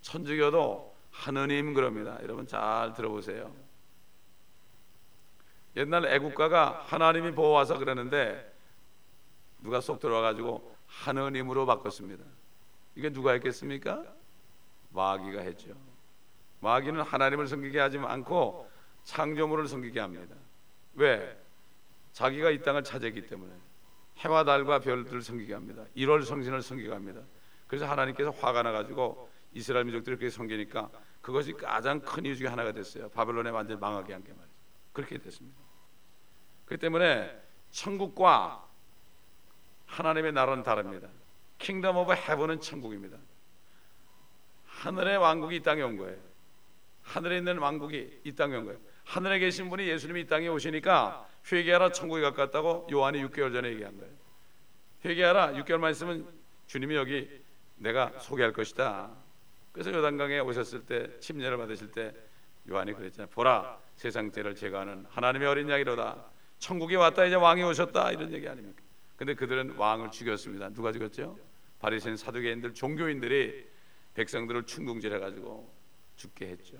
천주교도 0.02 0.96
하느님 1.12 1.74
그럽니다. 1.74 2.17
여러분 2.22 2.48
잘 2.48 2.93
들어보세요. 2.93 3.54
옛날 5.76 6.06
애국가가 6.06 6.84
하나님이 6.86 7.32
보호하사 7.32 7.78
그러는데 7.78 8.52
누가 9.62 9.82
쏙 9.82 10.00
들어와 10.00 10.22
가지고 10.22 10.76
하느님으로 10.88 11.65
바꿨습니다. 11.65 12.24
이게 12.96 13.10
누가 13.10 13.32
했겠습니까? 13.32 14.04
마귀가 14.89 15.41
했죠. 15.41 15.74
마귀는 16.60 17.02
하나님을 17.02 17.48
섬기게 17.48 17.80
하지 17.80 17.98
않고 17.98 18.69
창조물을 19.04 19.67
섬기게 19.67 20.00
합니다. 20.00 20.36
왜? 20.95 21.39
자기가 22.12 22.51
이 22.51 22.62
땅을 22.62 22.84
차지했기 22.84 23.27
때문에 23.27 23.53
해와 24.19 24.43
달과 24.43 24.79
별들을 24.79 25.21
섬기게 25.21 25.53
합니다. 25.53 25.84
1월 25.97 26.23
성신을 26.23 26.62
섬기게 26.62 26.91
합니다. 26.91 27.21
그래서 27.67 27.86
하나님께서 27.88 28.29
화가 28.29 28.62
나가지고 28.63 29.29
이스라엘 29.53 29.86
민족들이 29.86 30.15
그렇게 30.15 30.29
섬기니까 30.29 30.89
그것이 31.21 31.53
가장 31.53 31.99
큰 32.01 32.25
이유 32.25 32.36
중에 32.36 32.47
하나가 32.47 32.71
됐어요. 32.71 33.10
바벨론에 33.10 33.49
완전 33.49 33.79
망하게 33.79 34.13
한 34.13 34.23
게 34.23 34.32
말이죠. 34.34 34.53
그렇게 34.91 35.17
됐습니다. 35.17 35.58
그렇기 36.65 36.82
때문에 36.82 37.41
천국과 37.71 38.67
하나님의 39.88 40.32
나라는 40.34 40.63
다릅니다. 40.63 41.08
kingdom 41.58 41.97
of 41.97 42.13
heaven은 42.13 42.62
천국입니다. 42.62 43.17
하늘의 44.67 45.17
왕국이 45.17 45.56
이 45.58 45.60
땅에 45.62 45.82
온 45.82 45.97
거예요. 45.97 46.17
하늘에 47.01 47.38
있는 47.38 47.58
왕국이 47.58 48.21
이 48.23 48.32
땅에 48.34 48.56
온 48.56 48.65
거예요. 48.65 48.79
하늘에 49.04 49.39
계신 49.39 49.70
분이 49.70 49.88
예수님이 49.88 50.22
이 50.22 50.28
땅에 50.28 50.48
오시니까 50.48 51.28
회개하라 51.52 51.92
천국이 51.91 52.21
가깝다고 52.22 52.88
요한이 52.92 53.24
6개월 53.26 53.52
전에 53.54 53.70
얘기한 53.70 53.98
거예요. 53.98 54.13
회개하라 55.06 55.54
6개월만 55.54 55.92
있으면 55.92 56.28
주님이 56.68 56.96
여기 56.96 57.30
내가 57.76 58.12
소개할 58.20 58.54
것이다. 58.54 59.12
그래서 59.72 59.92
요단강에 59.92 60.39
오셨을 60.39 60.86
때 60.86 61.20
침례를 61.20 61.58
받으실 61.58 61.92
때 61.92 62.13
요한이 62.70 62.94
그랬잖아요. 62.94 63.30
보라 63.32 63.80
세상 63.96 64.32
죄를 64.32 64.56
제거하는 64.56 65.06
하나님의 65.10 65.48
어린 65.48 65.70
양이로다. 65.70 66.26
천국이 66.60 66.96
왔다 66.96 67.26
이제 67.26 67.36
왕이 67.36 67.62
오셨다 67.63 68.12
이런 68.12 68.32
얘기 68.32 68.48
아닙니까? 68.48 68.82
근데 69.18 69.34
그들은 69.34 69.76
왕을 69.76 70.12
죽였습니다. 70.12 70.70
누가 70.70 70.92
죽였죠? 70.92 71.38
바리새인 71.80 72.16
사두개인들 72.16 72.74
종교인들이 72.74 73.68
백성들을 74.13 74.63
충동질해 74.66 75.20
가지고 75.20 75.74
죽게 76.16 76.48
했죠. 76.48 76.78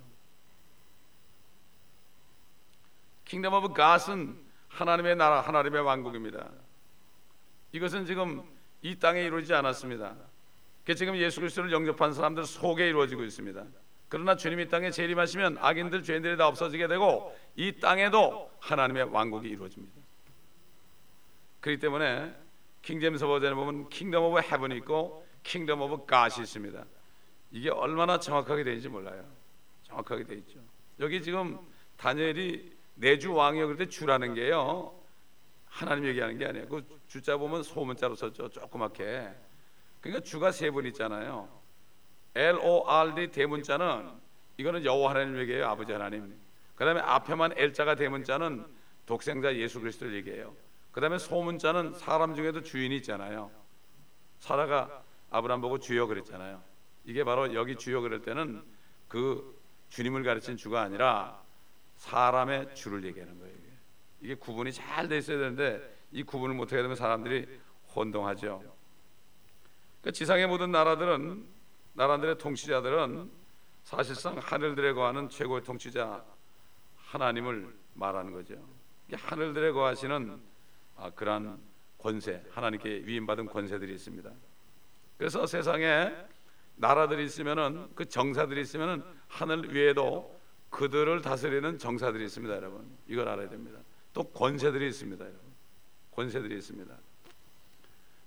kingdom 3.34 3.52
of 3.52 3.74
God은 3.74 4.40
하나님의 4.68 5.16
나라, 5.16 5.42
하나님의 5.42 5.82
왕국입니다. 5.82 6.52
이것은 7.72 8.06
지금 8.06 8.44
이 8.84 9.00
땅에 9.00 9.24
이루어지지 9.24 9.56
않았습니다. 9.56 10.16
그 10.86 10.94
지금 10.94 11.18
예수 11.18 11.40
그리스도를 11.40 11.72
영접한 11.72 12.14
사람들 12.14 12.46
속에 12.46 12.88
이루어지고 12.88 13.24
있습니다. 13.24 13.66
그러나 14.08 14.36
주님이 14.36 14.68
땅에 14.68 14.92
재림하시면 14.92 15.58
악인들 15.60 16.04
죄인들이 16.04 16.38
다 16.38 16.48
없어지게 16.48 16.88
되고 16.88 17.36
이 17.56 17.72
땅에도 17.80 18.52
하나님의 18.60 19.06
왕국이 19.06 19.50
이루어집니다. 19.50 20.00
그렇기 21.60 21.80
때문에 21.80 22.36
킹제임스 22.84 23.26
버전에 23.26 23.56
보면 23.56 23.90
kingdom 23.90 24.26
of 24.26 24.42
heaven이 24.42 24.76
있고 24.78 25.28
kingdom 25.42 25.82
of 25.82 26.06
God이 26.06 26.36
있습니다. 26.40 26.86
이게 27.50 27.72
얼마나 27.72 28.20
정확하게 28.20 28.64
되는지 28.64 28.90
몰라요. 28.90 29.26
정확하게 29.82 30.24
돼 30.24 30.36
있죠. 30.36 30.60
여기 31.00 31.20
지금 31.20 31.58
다니엘이 31.98 32.83
내 32.96 33.19
주 33.19 33.34
왕이여 33.34 33.68
그때 33.70 33.88
주라는 33.88 34.34
게요. 34.36 35.00
하나님 35.66 36.06
얘기하는 36.06 36.38
게 36.38 36.46
아니에요. 36.46 36.68
그 36.68 36.86
주자 37.08 37.38
보면 37.38 37.64
소문자로 37.64 38.16
썼죠. 38.16 38.50
조그맣게. 38.50 39.30
그러니까 40.02 40.24
주가 40.24 40.52
세분 40.52 40.86
있잖아요. 40.88 41.50
L 42.36 42.58
O 42.62 42.88
R 42.88 43.16
D 43.16 43.32
대문자는 43.32 44.12
이거는 44.58 44.86
여호와 44.86 45.12
하나님 45.12 45.38
얘기해요. 45.40 45.68
아버지 45.68 45.92
하나님. 45.92 46.36
그다음에 46.76 47.02
앞에만 47.02 47.54
L자가 47.58 47.96
대문자는 47.96 48.66
독생자 49.06 49.56
예수 49.56 49.80
그리스도를 49.80 50.14
얘기해요. 50.16 50.56
그다음에 50.92 51.18
소문자는 51.18 51.94
사람 51.96 52.36
중에도 52.36 52.62
주인이 52.62 52.96
있잖아요. 52.98 53.52
사라가 54.40 55.04
아브람 55.32 55.62
보고 55.62 55.80
주여 55.80 56.06
그랬잖아요. 56.06 56.62
이게 57.06 57.24
바로 57.24 57.54
여기 57.56 57.76
주여 57.76 58.02
그럴 58.02 58.22
때는 58.22 58.64
그 59.08 59.60
주님을 59.90 60.24
가르친 60.24 60.58
주가 60.58 60.82
아니라 60.82 61.42
사람의 62.04 62.76
주를 62.76 63.04
얘기하는 63.06 63.40
거예요. 63.40 63.54
이게 64.20 64.36
구분이 64.36 64.74
잘 64.74 65.08
돼 65.08 65.18
있어야 65.20 65.38
되는데 65.38 65.98
이 66.12 66.24
구분을 66.24 66.54
못하게 66.54 66.82
되면 66.82 66.98
사람들이 66.98 67.48
혼동하죠. 67.96 68.62
그러니까 70.02 70.12
지상의 70.12 70.48
모든 70.48 70.72
나라들은 70.72 71.46
나라들의 71.94 72.38
통치자들은 72.40 73.32
사실상 73.84 74.38
하늘들에 74.38 74.94
거하는 74.94 75.30
최고의 75.30 75.64
통치자 75.64 76.24
하나님을 76.98 77.74
말하는 77.94 78.34
거죠. 78.34 78.56
하늘들에 79.14 79.72
거하시는 79.72 80.42
아, 80.98 81.10
그러한 81.12 81.58
권세, 81.98 82.44
하나님께 82.52 83.04
위임받은 83.06 83.46
권세들이 83.46 83.94
있습니다. 83.94 84.30
그래서 85.18 85.46
세상에 85.46 86.12
나라들이 86.76 87.24
있으면은 87.26 87.90
그 87.96 88.06
정사들이 88.06 88.62
있으면은 88.62 89.04
하늘 89.28 89.74
위에도 89.74 90.33
그들을 90.74 91.22
다스리는 91.22 91.78
정사들이 91.78 92.26
있습니다, 92.26 92.56
여러분. 92.56 92.98
이걸 93.08 93.28
알아야 93.28 93.48
됩니다. 93.48 93.80
또 94.12 94.24
권세들이 94.24 94.88
있습니다, 94.88 95.24
여러분. 95.24 95.42
권세들이 96.12 96.58
있습니다. 96.58 96.98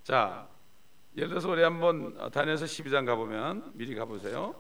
자, 0.05 0.49
예를 1.17 1.31
들어서 1.31 1.51
우리 1.51 1.63
한번 1.63 2.31
다니엘서 2.31 2.67
12장 2.67 3.05
가보면 3.05 3.73
미리 3.75 3.97
가보세요. 3.97 4.55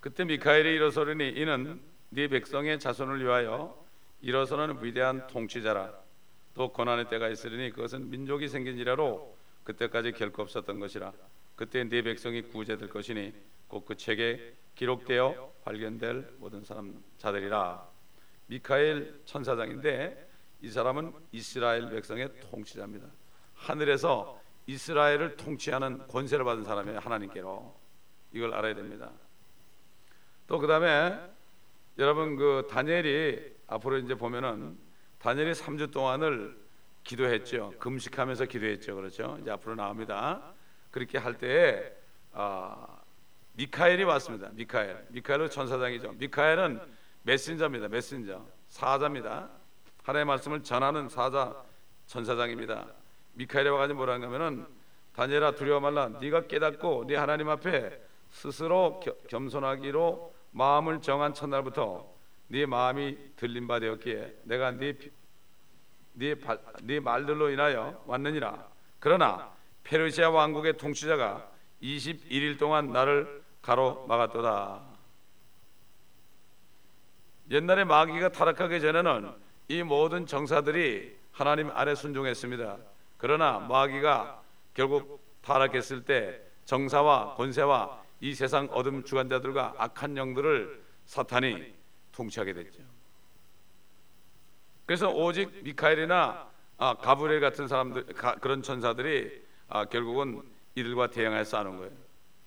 그때 0.00 0.24
미카엘이 0.24 0.74
일어서리니 0.74 1.40
이는 1.40 1.80
네 2.10 2.26
백성의 2.26 2.80
자손을 2.80 3.24
위하여 3.24 3.80
일어서는 4.22 4.82
위대한 4.82 5.26
통치자라 5.28 6.05
또 6.56 6.72
고난의 6.72 7.10
때가 7.10 7.28
있으리니 7.28 7.70
그것은 7.70 8.08
민족이 8.08 8.48
생긴 8.48 8.78
지라로 8.78 9.36
그때까지 9.62 10.12
결코 10.12 10.40
없었던 10.40 10.80
것이라. 10.80 11.12
그때 11.54 11.84
네 11.84 12.00
백성이 12.00 12.40
구제될 12.40 12.88
것이니 12.88 13.34
곧 13.68 13.84
그 13.84 13.94
책에 13.94 14.54
기록되어 14.74 15.52
발견될 15.64 16.36
모든 16.38 16.64
사람 16.64 17.02
자들이라. 17.18 17.86
미카엘 18.46 19.20
천사장인데 19.26 20.30
이 20.62 20.70
사람은 20.70 21.12
이스라엘 21.30 21.90
백성의 21.90 22.40
통치자입니다. 22.40 23.06
하늘에서 23.54 24.40
이스라엘을 24.66 25.36
통치하는 25.36 26.08
권세를 26.08 26.44
받은 26.44 26.64
사람이 26.64 26.96
하나님께로 26.96 27.76
이걸 28.32 28.54
알아야 28.54 28.74
됩니다. 28.74 29.10
또 30.46 30.58
그다음에 30.58 31.20
여러분 31.98 32.36
그 32.36 32.66
다니엘이 32.70 33.56
앞으로 33.66 33.98
이제 33.98 34.14
보면은 34.14 34.85
다니엘이 35.18 35.52
3주 35.52 35.92
동안을 35.92 36.56
기도했죠. 37.04 37.74
금식하면서 37.78 38.46
기도했죠. 38.46 38.96
그렇죠? 38.96 39.38
이제 39.40 39.50
앞으로 39.50 39.74
나옵니다. 39.74 40.54
그렇게 40.90 41.18
할 41.18 41.38
때에 41.38 41.92
아, 42.32 42.86
미카엘이 43.52 44.04
왔습니다. 44.04 44.50
미카엘. 44.52 45.06
미카엘은 45.10 45.50
천사장이죠. 45.50 46.12
미카엘은 46.12 46.80
메신저입니다. 47.22 47.88
메신저. 47.88 48.44
사자입니다. 48.68 49.48
하나님의 50.02 50.24
말씀을 50.26 50.62
전하는 50.62 51.08
사자 51.08 51.64
천사장입니다. 52.06 52.86
미카엘이 53.34 53.68
와가지고 53.68 53.96
뭐라 53.98 54.14
하면은 54.14 54.66
다니엘아 55.14 55.52
두려워 55.52 55.80
말라. 55.80 56.08
네가 56.20 56.46
깨닫고 56.46 57.06
네 57.06 57.16
하나님 57.16 57.48
앞에 57.48 57.98
스스로 58.30 59.00
겸손하기로 59.28 60.34
마음을 60.50 61.00
정한 61.00 61.32
첫날부터 61.32 62.15
네 62.48 62.66
마음이 62.66 63.16
들린 63.36 63.66
바 63.66 63.80
되었기에 63.80 64.42
내가 64.44 64.70
네, 64.70 64.96
네, 66.12 66.34
네 66.82 67.00
말들로 67.00 67.50
인하여 67.50 68.02
왔느니라. 68.06 68.68
그러나 68.98 69.52
페르시아 69.84 70.30
왕국의 70.30 70.76
통치자가 70.76 71.50
21일 71.82 72.58
동안 72.58 72.92
나를 72.92 73.42
가로막았도다. 73.62 74.82
옛날에 77.50 77.84
마귀가 77.84 78.30
타락하기 78.30 78.80
전에는 78.80 79.32
이 79.68 79.82
모든 79.82 80.26
정사들이 80.26 81.16
하나님 81.32 81.70
아래 81.70 81.94
순종했습니다. 81.94 82.78
그러나 83.18 83.58
마귀가 83.58 84.42
결국 84.74 85.24
타락했을 85.42 86.04
때 86.04 86.40
정사와 86.64 87.34
권세와 87.34 88.02
이 88.20 88.34
세상 88.34 88.68
어둠 88.72 89.04
주관자들과 89.04 89.74
악한 89.78 90.16
영들을 90.16 90.82
사탄이 91.04 91.75
통치하게 92.16 92.54
됐죠. 92.54 92.82
그래서 94.86 95.10
오직 95.10 95.62
미카엘이나 95.62 96.48
아, 96.78 96.94
가브리엘 96.94 97.40
같은 97.40 97.68
사람들 97.68 98.06
가, 98.14 98.34
그런 98.36 98.62
천사들이 98.62 99.42
아, 99.68 99.84
결국은 99.84 100.42
이들과 100.74 101.10
대항해 101.10 101.44
싸는 101.44 101.76
거예요. 101.76 101.92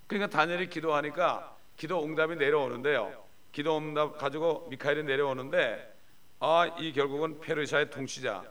그러니까 0.06 0.36
다니엘이 0.36 0.68
기도하니까 0.68 1.56
기도 1.76 2.04
응답이 2.04 2.36
내려오는데요. 2.36 3.24
기도 3.52 3.78
응답 3.78 4.18
가지고 4.18 4.68
미카엘이 4.70 5.04
내려오는데 5.04 5.94
아, 6.40 6.66
이 6.78 6.92
결국은 6.92 7.40
페르시아의 7.40 7.90
통치자 7.90 8.42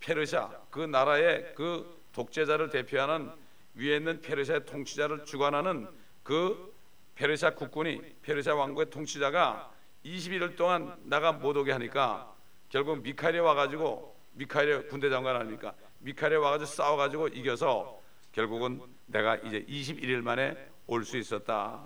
페르시아 0.00 0.50
그 0.70 0.80
나라의 0.80 1.54
그 1.54 1.98
독재자를 2.12 2.70
대표하는 2.70 3.30
위에 3.74 3.96
있는 3.96 4.20
페르시아의 4.20 4.66
통치자를 4.66 5.24
주관하는 5.24 5.88
그 6.22 6.72
페르시아 7.14 7.54
국군이 7.54 8.00
페르시아 8.22 8.54
왕국의 8.54 8.90
통치자가 8.90 9.72
21일 10.08 10.56
동안 10.56 10.96
나가 11.04 11.32
못 11.32 11.56
오게 11.56 11.72
하니까 11.72 12.34
결국 12.68 13.02
미카엘이 13.02 13.38
와가지고 13.40 14.16
미카엘이 14.32 14.88
군대 14.88 15.10
장관 15.10 15.36
아닙니까? 15.36 15.74
미카엘이 15.98 16.36
와가지고 16.36 16.66
싸워가지고 16.66 17.28
이겨서 17.28 18.00
결국은 18.32 18.80
내가 19.06 19.36
이제 19.36 19.64
21일 19.68 20.22
만에 20.22 20.56
올 20.86 21.04
수 21.04 21.16
있었다. 21.18 21.82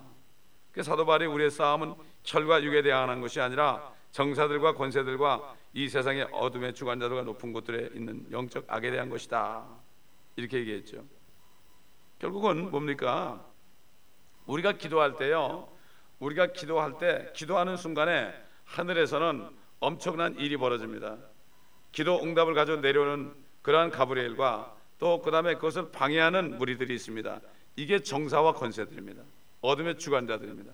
그 0.71 0.81
사도 0.81 1.05
바울이 1.05 1.25
우리의 1.25 1.51
싸움은 1.51 1.93
혈과 2.23 2.63
육에 2.63 2.81
대항하는 2.81 3.21
것이 3.21 3.39
아니라 3.41 3.91
정사들과 4.11 4.75
권세들과 4.75 5.55
이 5.73 5.89
세상의 5.89 6.29
어둠의 6.31 6.73
주관자들과 6.73 7.23
높은 7.23 7.51
곳들에 7.51 7.89
있는 7.93 8.25
영적 8.31 8.65
악에 8.67 8.91
대한 8.91 9.09
것이다. 9.09 9.65
이렇게 10.35 10.59
얘기했죠. 10.59 11.03
결국은 12.19 12.71
뭡니까? 12.71 13.45
우리가 14.45 14.73
기도할 14.73 15.15
때요. 15.17 15.67
우리가 16.23 16.47
기도할 16.47 16.97
때 16.97 17.29
기도하는 17.33 17.75
순간에 17.75 18.33
하늘에서는 18.65 19.49
엄청난 19.79 20.35
일이 20.37 20.55
벌어집니다. 20.55 21.17
기도 21.91 22.23
응답을 22.23 22.53
가져 22.53 22.77
내려오는 22.77 23.33
그러한 23.61 23.91
가브리엘과 23.91 24.75
또 24.99 25.21
그다음에 25.21 25.55
그것을 25.55 25.91
방해하는 25.91 26.57
무리들이 26.57 26.95
있습니다. 26.95 27.41
이게 27.75 27.99
정사와 27.99 28.53
권세들입니다. 28.53 29.21
어둠의 29.61 29.97
주관자들입니다. 29.97 30.71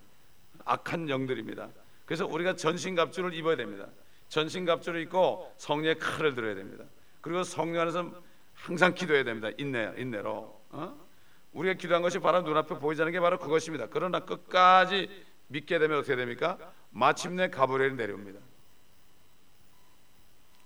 악한 0.65 1.09
영들입니다. 1.09 1.69
그래서 2.05 2.27
우리가 2.27 2.55
전신갑주를 2.55 3.33
입어야 3.33 3.55
됩니다. 3.55 3.87
전신갑주를 4.27 5.01
입고 5.01 5.51
성령의 5.57 5.97
칼을 5.97 6.35
들어야 6.35 6.53
됩니다. 6.53 6.83
그리고 7.21 7.41
성령 7.43 7.81
안에서 7.81 8.11
항상 8.53 8.93
기도해야 8.93 9.23
됩니다. 9.23 9.49
인내, 9.57 9.93
인내로. 9.97 10.61
어? 10.69 11.09
우리가 11.53 11.73
기도한 11.75 12.03
것이 12.03 12.19
바로 12.19 12.41
눈앞에 12.43 12.75
보이지 12.77 13.01
않는 13.01 13.11
게 13.11 13.19
바로 13.19 13.39
그것입니다. 13.39 13.87
그러나 13.89 14.19
끝까지 14.19 15.09
믿게 15.49 15.79
되면 15.79 15.97
어떻게 15.99 16.15
됩니까? 16.15 16.57
마침내 16.91 17.49
가브리엘이 17.49 17.95
내려옵니다. 17.95 18.39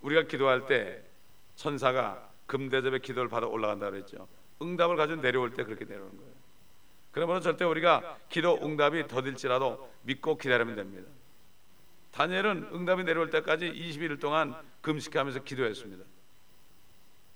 우리가 0.01 0.23
기도할 0.23 0.65
때 0.65 1.03
천사가 1.55 2.29
금대접의 2.45 2.99
기도를 3.01 3.29
받아 3.29 3.47
올라간다 3.47 3.89
그랬죠. 3.89 4.27
응답을 4.61 4.95
가지고 4.95 5.21
내려올 5.21 5.53
때 5.53 5.63
그렇게 5.63 5.85
내려오는 5.85 6.15
거예요. 6.15 6.33
그러므로 7.11 7.39
절대 7.39 7.63
우리가 7.63 8.17
기도 8.29 8.59
응답이 8.61 9.07
더딜지라도 9.07 9.91
믿고 10.03 10.37
기다리면 10.37 10.75
됩니다. 10.75 11.09
다니엘은 12.11 12.69
응답이 12.73 13.03
내려올 13.03 13.29
때까지 13.29 13.71
21일 13.71 14.19
동안 14.19 14.55
금식하면서 14.81 15.43
기도했습니다. 15.43 16.03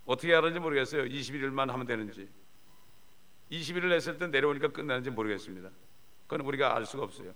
어떻게 0.05 0.33
하는지 0.33 0.59
모르겠어요. 0.59 1.03
21일만 1.03 1.67
하면 1.67 1.85
되는지. 1.85 2.27
21일 3.51 3.91
했을 3.91 4.17
때 4.17 4.27
내려오니까 4.27 4.69
끝나는지 4.69 5.09
모르겠습니다. 5.09 5.69
그건 6.27 6.45
우리가 6.45 6.75
알 6.75 6.85
수가 6.85 7.03
없어요. 7.03 7.31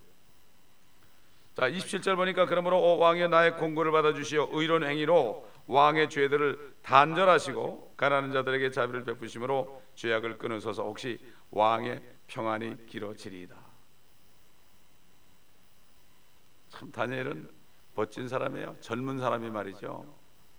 자, 1.56 1.70
27절 1.70 2.16
보니까 2.16 2.46
그러므로 2.46 2.80
오 2.82 2.98
왕의 3.00 3.30
나의 3.30 3.58
공고를 3.58 3.92
받아 3.92 4.14
주시어 4.14 4.50
의로운 4.52 4.84
행위로 4.84 5.50
왕의 5.68 6.10
죄들을 6.10 6.76
단절하시고 6.82 7.96
가난한 7.98 8.32
자들에게 8.32 8.72
자비를 8.72 9.04
베푸심으로 9.04 9.82
죄악을 9.96 10.38
끊으소서 10.38 10.84
혹시 10.84 11.20
왕의 11.52 12.02
평안이 12.28 12.86
길어지리이다. 12.88 13.56
참 16.70 16.92
다니엘은 16.92 17.50
멋진 17.96 18.28
사람이에요. 18.28 18.78
젊은 18.80 19.20
사람이 19.20 19.50
말이죠. 19.50 20.06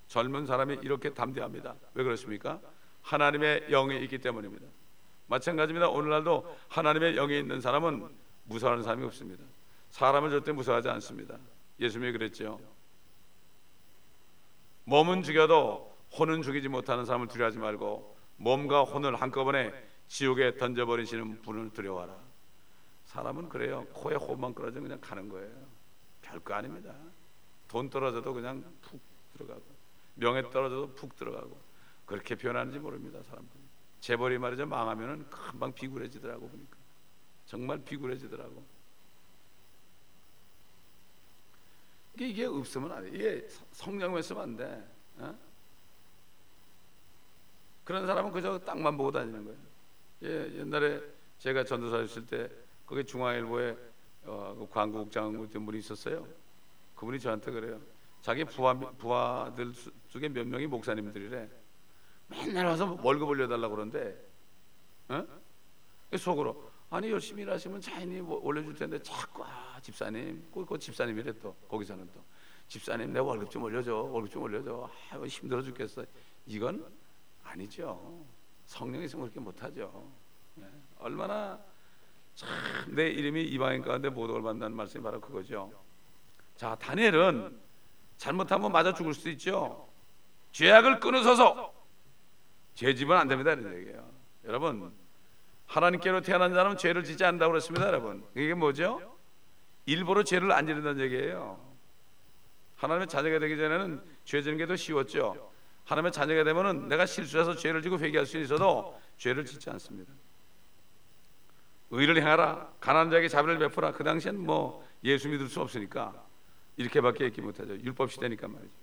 젊은 0.09 0.45
사람이 0.45 0.79
이렇게 0.83 1.14
담대합니다. 1.14 1.75
왜 1.95 2.05
그렇습니까? 2.05 2.61
하나님의 3.01 3.68
영이 3.71 3.99
있기 4.05 4.18
때문입니다. 4.18 4.66
마찬가지입니다. 5.27 5.88
오늘날도 5.88 6.59
하나님의 6.68 7.14
영이 7.14 7.38
있는 7.38 7.61
사람은 7.61 8.22
무서워하는 8.53 8.85
사람이 8.85 9.05
없습니다. 9.07 9.45
사람을 9.91 10.31
절대 10.31 10.53
무서워하지 10.53 10.88
않습니다. 10.88 11.38
예수님이 11.81 12.12
그랬죠. 12.12 12.61
몸은 14.85 15.23
죽여도 15.23 15.93
혼은 16.19 16.43
죽이지 16.43 16.69
못하는 16.69 17.05
사람을 17.05 17.29
두려워하지 17.29 17.59
말고 17.59 18.17
몸과 18.37 18.83
혼을 18.83 19.17
한꺼번에 19.17 19.73
지옥에 20.09 20.57
던져버리시는 20.57 21.43
분을 21.43 21.71
두려워하라. 21.71 22.15
사람은 23.07 23.49
그래요. 23.49 23.87
코에 23.93 24.15
혼만 24.15 24.55
끌어져 24.55 24.81
그냥 24.81 24.99
가는 25.01 25.29
거예요. 25.29 25.51
별거 26.23 26.55
아닙니다. 26.55 26.95
돈 27.69 27.88
떨어져도 27.88 28.33
그냥 28.35 28.65
푹 28.83 29.01
들어가고 29.35 29.62
명예 30.15 30.43
떨어져도 30.51 30.95
푹 30.95 31.17
들어가고 31.17 31.59
그렇게 32.07 32.35
표현하는지 32.35 32.79
모릅니다. 32.79 33.21
사람들. 33.23 33.51
재벌이 34.01 34.38
말이죠 34.38 34.67
망하면은 34.67 35.29
금방 35.31 35.73
비굴해지더라고 35.73 36.49
보니까 36.49 36.77
정말 37.47 37.79
비굴해지더라고. 37.79 38.65
이게, 42.19 42.45
없으면 42.45 42.93
안 42.93 43.05
돼. 43.05 43.17
이게 43.17 43.49
성령이 43.73 44.21
있으면 44.21 44.43
안 44.43 44.57
돼. 44.57 44.89
어? 45.19 45.39
그런 47.85 48.07
사람은 48.07 48.33
그저 48.33 48.59
땅만 48.59 48.97
보고 48.97 49.11
다니는 49.11 49.45
거예요. 49.45 49.59
예, 50.23 50.59
옛날에 50.59 51.01
제가 51.39 51.65
전도사 51.65 52.03
있을 52.03 52.27
때 52.27 52.49
거기 52.87 53.05
중앙일보에 53.05 53.77
어, 54.25 54.55
그 54.57 54.69
광고국장 54.71 55.41
같은 55.41 55.67
분이 55.67 55.79
있었어요. 55.79 56.27
그분이 56.95 57.19
저한테 57.19 57.51
그래요. 57.51 57.81
자기 58.21 58.45
부하 58.45 58.75
부하들 58.75 59.73
중에 60.09 60.29
몇 60.29 60.47
명이 60.47 60.69
목사님들이래. 60.69 61.51
맨날 62.29 62.67
와서 62.67 62.97
월급 63.03 63.29
올려달라고 63.29 63.75
그러는데, 63.75 64.17
어? 65.09 65.27
속으로 66.17 66.72
아니 66.93 67.11
열심히 67.11 67.43
일하시면 67.43 67.81
자인이 67.81 68.21
뭐 68.21 68.39
올려줄 68.43 68.75
텐데 68.75 68.99
자꾸 69.03 69.43
아, 69.45 69.79
집사님, 69.81 70.47
그, 70.53 70.63
그 70.67 70.79
집사님이래 70.79 71.33
또 71.41 71.55
거기서는 71.67 72.07
또 72.13 72.23
집사님 72.69 73.13
내 73.15 73.19
월급 73.19 73.51
좀 73.51 73.63
올려줘, 73.63 73.95
월급 73.95 74.31
좀 74.31 74.43
올려줘. 74.43 74.91
아, 75.11 75.17
힘들어 75.27 75.63
죽겠어. 75.63 76.05
이건 76.47 76.87
아니죠. 77.43 78.23
성령이 78.67 79.07
있으면 79.07 79.25
그렇게 79.25 79.41
못하죠. 79.41 80.13
네. 80.55 80.67
얼마나 80.99 81.59
참 82.35 82.49
내 82.89 83.09
이름이 83.09 83.43
이방인 83.45 83.81
가운데 83.83 84.11
모독을 84.11 84.43
받는다는 84.43 84.77
말씀이 84.77 85.03
바로 85.03 85.19
그거죠. 85.21 85.73
자, 86.57 86.75
다니엘은 86.75 87.59
잘못하면 88.19 88.71
맞아 88.71 88.93
죽을 88.93 89.15
수도 89.15 89.31
있죠. 89.31 89.89
죄악을 90.53 91.01
끊으소서. 91.01 91.73
죄 92.75 92.95
집은 92.95 93.17
안 93.17 93.29
됩니다. 93.29 93.53
이런 93.53 93.75
얘기예요. 93.79 94.11
여러분, 94.45 94.93
하나님께로 95.73 96.21
태어난 96.21 96.53
자는 96.53 96.77
죄를 96.77 97.03
짓지 97.03 97.25
않는다고 97.25 97.53
그랬습니다, 97.53 97.87
여러분. 97.87 98.25
이게 98.37 98.53
뭐죠? 98.53 99.17
일부러 99.87 100.23
죄를 100.23 100.53
안 100.53 100.67
지른다는 100.67 101.03
얘기예요. 101.03 101.59
하나님의 102.77 103.09
자녀가 103.09 103.39
되기 103.39 103.57
전에는 103.57 104.03
죄 104.25 104.43
지는 104.43 104.59
게 104.59 104.67
더 104.67 104.77
쉬웠죠. 104.77 105.51
하나님의 105.87 106.13
자녀가 106.13 106.45
되면은 106.45 106.89
내가 106.89 107.07
실수해서 107.07 107.57
죄를 107.57 107.81
지고 107.83 107.99
회개할 107.99 108.27
수 108.27 108.39
있어도 108.39 109.01
죄를 109.17 109.45
짓지 109.47 109.71
않습니다. 109.71 110.13
의를 111.91 112.17
행하라. 112.19 112.75
가난한 112.81 113.11
자에게 113.11 113.29
자비를 113.29 113.59
베푸라. 113.59 113.93
그 113.93 114.05
당시엔 114.05 114.39
뭐 114.39 114.87
예수 115.05 115.29
믿을 115.29 115.49
수 115.49 115.61
없으니까 115.61 116.13
이렇게밖에 116.77 117.25
얘기 117.25 117.41
못하죠. 117.41 117.75
율법 117.75 118.11
시대니까 118.13 118.47
말이죠. 118.49 118.82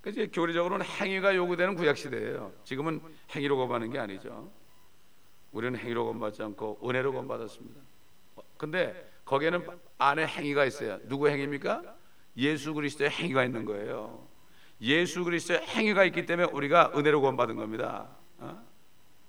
그래서 0.00 0.30
교리적으로는 0.30 0.84
행위가 0.84 1.34
요구되는 1.36 1.74
구약 1.74 1.96
시대예요. 1.96 2.52
지금은 2.64 3.00
행위로 3.34 3.56
구원받는 3.56 3.90
게 3.90 3.98
아니죠. 3.98 4.50
우리는 5.52 5.78
행위로 5.78 6.04
구원받지 6.04 6.42
않고 6.42 6.80
은혜로 6.88 7.12
구원받았습니다. 7.12 7.80
근데 8.56 9.10
거기에는 9.24 9.66
안에 9.98 10.26
행위가 10.26 10.64
있어요. 10.64 10.98
누구 11.08 11.28
행위입니까? 11.28 11.82
예수 12.36 12.72
그리스도의 12.72 13.10
행위가 13.10 13.44
있는 13.44 13.64
거예요. 13.64 14.26
예수 14.80 15.24
그리스도의 15.24 15.60
행위가 15.60 16.04
있기 16.04 16.24
때문에 16.24 16.48
우리가 16.50 16.92
은혜로 16.96 17.20
구원받은 17.20 17.56
겁니다. 17.56 18.08
어? 18.38 18.62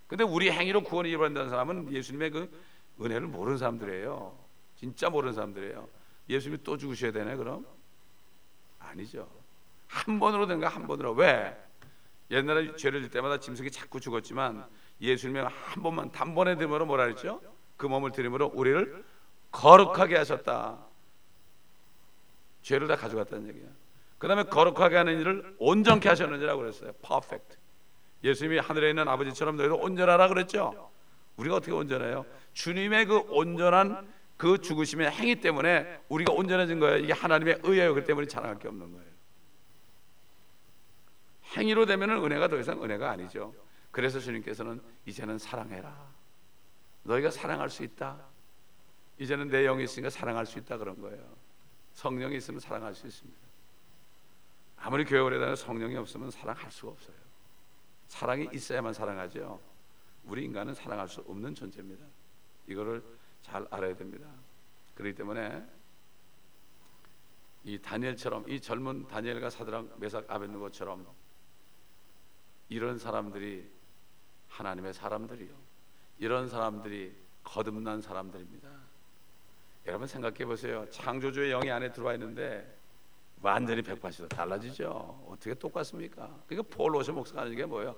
근데 0.07 0.23
우리 0.23 0.49
행위로 0.51 0.83
구원이 0.83 1.09
이루어진다는 1.09 1.49
사람은 1.49 1.91
예수님의 1.91 2.29
그 2.31 2.61
은혜를 3.01 3.27
모르는 3.27 3.57
사람들이에요. 3.57 4.37
진짜 4.75 5.09
모르는 5.09 5.33
사람들이에요. 5.33 5.87
예수님이 6.29 6.63
또 6.63 6.77
죽으셔야 6.77 7.11
되네 7.11 7.35
그럼? 7.35 7.65
아니죠. 8.79 9.40
한 9.91 10.19
번으로 10.19 10.47
된가 10.47 10.69
한 10.69 10.87
번으로 10.87 11.11
왜? 11.13 11.55
옛날에 12.31 12.75
죄를 12.77 13.01
질 13.01 13.11
때마다 13.11 13.39
짐승이 13.39 13.69
자꾸 13.71 13.99
죽었지만 13.99 14.65
예수님이 15.01 15.39
한 15.41 15.83
번만 15.83 16.11
단번에 16.11 16.55
들으므로 16.55 16.85
뭐라 16.85 17.03
그랬죠? 17.03 17.41
그 17.75 17.87
몸을 17.87 18.11
들음으로 18.11 18.51
우리를 18.53 19.03
거룩하게 19.51 20.15
하셨다. 20.15 20.79
죄를 22.61 22.87
다 22.87 22.95
가져갔다는 22.95 23.49
얘기야. 23.49 23.67
그 24.17 24.27
다음에 24.27 24.43
거룩하게 24.43 24.95
하는 24.95 25.19
일을 25.19 25.55
온전케 25.59 26.07
하셨느니라고 26.07 26.61
그랬어요. 26.61 26.93
퍼펙트. 27.01 27.57
예수님이 28.23 28.59
하늘에 28.59 28.89
있는 28.89 29.07
아버지처럼 29.07 29.57
너희도 29.57 29.77
온전하라 29.77 30.29
그랬죠. 30.29 30.89
우리가 31.35 31.55
어떻게 31.55 31.73
온전해요? 31.73 32.25
주님의 32.53 33.07
그 33.07 33.17
온전한 33.29 34.07
그 34.37 34.59
죽으심의 34.59 35.11
행위 35.11 35.35
때문에 35.41 36.01
우리가 36.07 36.31
온전해진 36.31 36.79
거예요. 36.79 36.97
이게 36.97 37.13
하나님의 37.13 37.59
의예요. 37.63 37.93
그 37.93 38.05
때문에 38.05 38.27
자랑할 38.27 38.59
게 38.59 38.67
없는 38.67 38.91
거예요. 38.91 39.10
행위로 41.51 41.85
되면은 41.85 42.23
은혜가 42.23 42.47
더 42.47 42.57
이상 42.59 42.81
은혜가 42.83 43.09
아니죠. 43.11 43.53
그래서 43.91 44.19
주님께서는 44.19 44.81
이제는 45.05 45.37
사랑해라. 45.37 46.11
너희가 47.03 47.29
사랑할 47.31 47.69
수 47.69 47.83
있다. 47.83 48.25
이제는 49.17 49.49
내 49.49 49.63
영이 49.63 49.83
있으니까 49.83 50.09
사랑할 50.09 50.45
수 50.45 50.59
있다 50.59 50.77
그런 50.77 50.99
거예요. 51.01 51.21
성령이 51.93 52.37
있으면 52.37 52.59
사랑할 52.59 52.95
수 52.95 53.07
있습니다. 53.07 53.39
아무리 54.77 55.05
교회 55.05 55.19
오래 55.19 55.39
다녀 55.39 55.55
성령이 55.55 55.95
없으면 55.97 56.31
사랑할 56.31 56.71
수가 56.71 56.93
없어요. 56.93 57.15
사랑이 58.07 58.49
있어야만 58.51 58.93
사랑하죠. 58.93 59.59
우리 60.23 60.45
인간은 60.45 60.73
사랑할 60.73 61.07
수 61.07 61.21
없는 61.21 61.53
존재입니다. 61.53 62.05
이거를 62.67 63.03
잘 63.41 63.67
알아야 63.69 63.95
됩니다. 63.95 64.27
그렇기 64.95 65.15
때문에 65.15 65.65
이 67.63 67.77
다니엘처럼 67.79 68.49
이 68.49 68.59
젊은 68.59 69.07
다니엘과 69.07 69.49
사드랑 69.49 69.91
메삭 69.97 70.25
아벤누고처럼 70.29 71.05
이런 72.71 72.97
사람들이 72.97 73.69
하나님의 74.47 74.93
사람들이요. 74.93 75.49
이런 76.19 76.47
사람들이 76.47 77.13
거듭난 77.43 78.01
사람들입니다. 78.01 78.69
여러분 79.87 80.07
생각해 80.07 80.45
보세요. 80.45 80.85
창조주의 80.89 81.51
영이 81.51 81.69
안에 81.69 81.91
들어와 81.91 82.13
있는데 82.13 82.65
완전히 83.41 83.81
180도 83.81 84.29
달라지죠. 84.29 84.87
어떻게 85.27 85.53
똑같습니까? 85.53 86.29
그러니까 86.47 86.73
폴 86.73 86.95
로시 86.95 87.11
목사가 87.11 87.41
하는 87.41 87.53
게 87.57 87.65
뭐예요? 87.65 87.93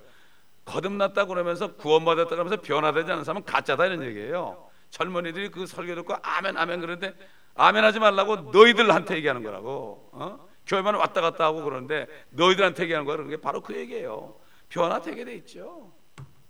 거듭났다 0.65 1.25
그러면서 1.25 1.75
구원받았다 1.75 2.29
그러면서 2.29 2.59
변화되지 2.59 3.11
않은 3.11 3.23
사람은 3.23 3.45
가짜다 3.45 3.85
이런 3.85 4.01
얘기예요. 4.03 4.71
젊은이들이 4.89 5.51
그 5.51 5.67
설교 5.67 5.93
듣고 5.93 6.15
아멘 6.23 6.57
아멘 6.57 6.81
그러는데 6.81 7.15
아멘 7.53 7.83
하지 7.83 7.99
말라고 7.99 8.37
너희들한테 8.51 9.17
얘기하는 9.17 9.43
거라고. 9.43 10.09
어? 10.13 10.49
교회만 10.65 10.95
왔다 10.95 11.21
갔다 11.21 11.45
하고 11.45 11.63
그러는데 11.63 12.07
너희들한테 12.31 12.83
얘기하는 12.83 13.05
거야. 13.05 13.17
그게 13.17 13.37
바로 13.37 13.61
그 13.61 13.75
얘기예요. 13.75 14.41
변화되게 14.73 15.23
돼 15.23 15.35
있죠. 15.35 15.93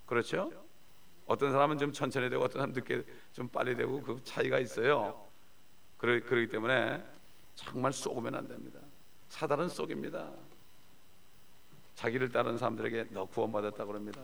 그렇죠? 0.05 0.49
어떤 1.25 1.51
사람은 1.51 1.77
좀 1.77 1.91
천천히 1.91 2.29
되고 2.29 2.41
어떤 2.43 2.61
사람은 2.61 2.73
늦게 2.73 3.03
좀 3.33 3.49
빨리 3.49 3.75
되고 3.75 4.01
그 4.01 4.21
차이가 4.23 4.59
있어요. 4.59 5.27
그러, 5.97 6.23
그렇기 6.23 6.47
때문에 6.47 7.03
정말 7.55 7.91
쏘으면 7.91 8.33
안 8.35 8.47
됩니다. 8.47 8.79
사단은 9.27 9.67
쏘깁니다. 9.67 10.31
자기를 11.95 12.29
따르는 12.31 12.57
사람들에게 12.57 13.07
너 13.11 13.25
구원받았다 13.25 13.85
그럽니다. 13.85 14.21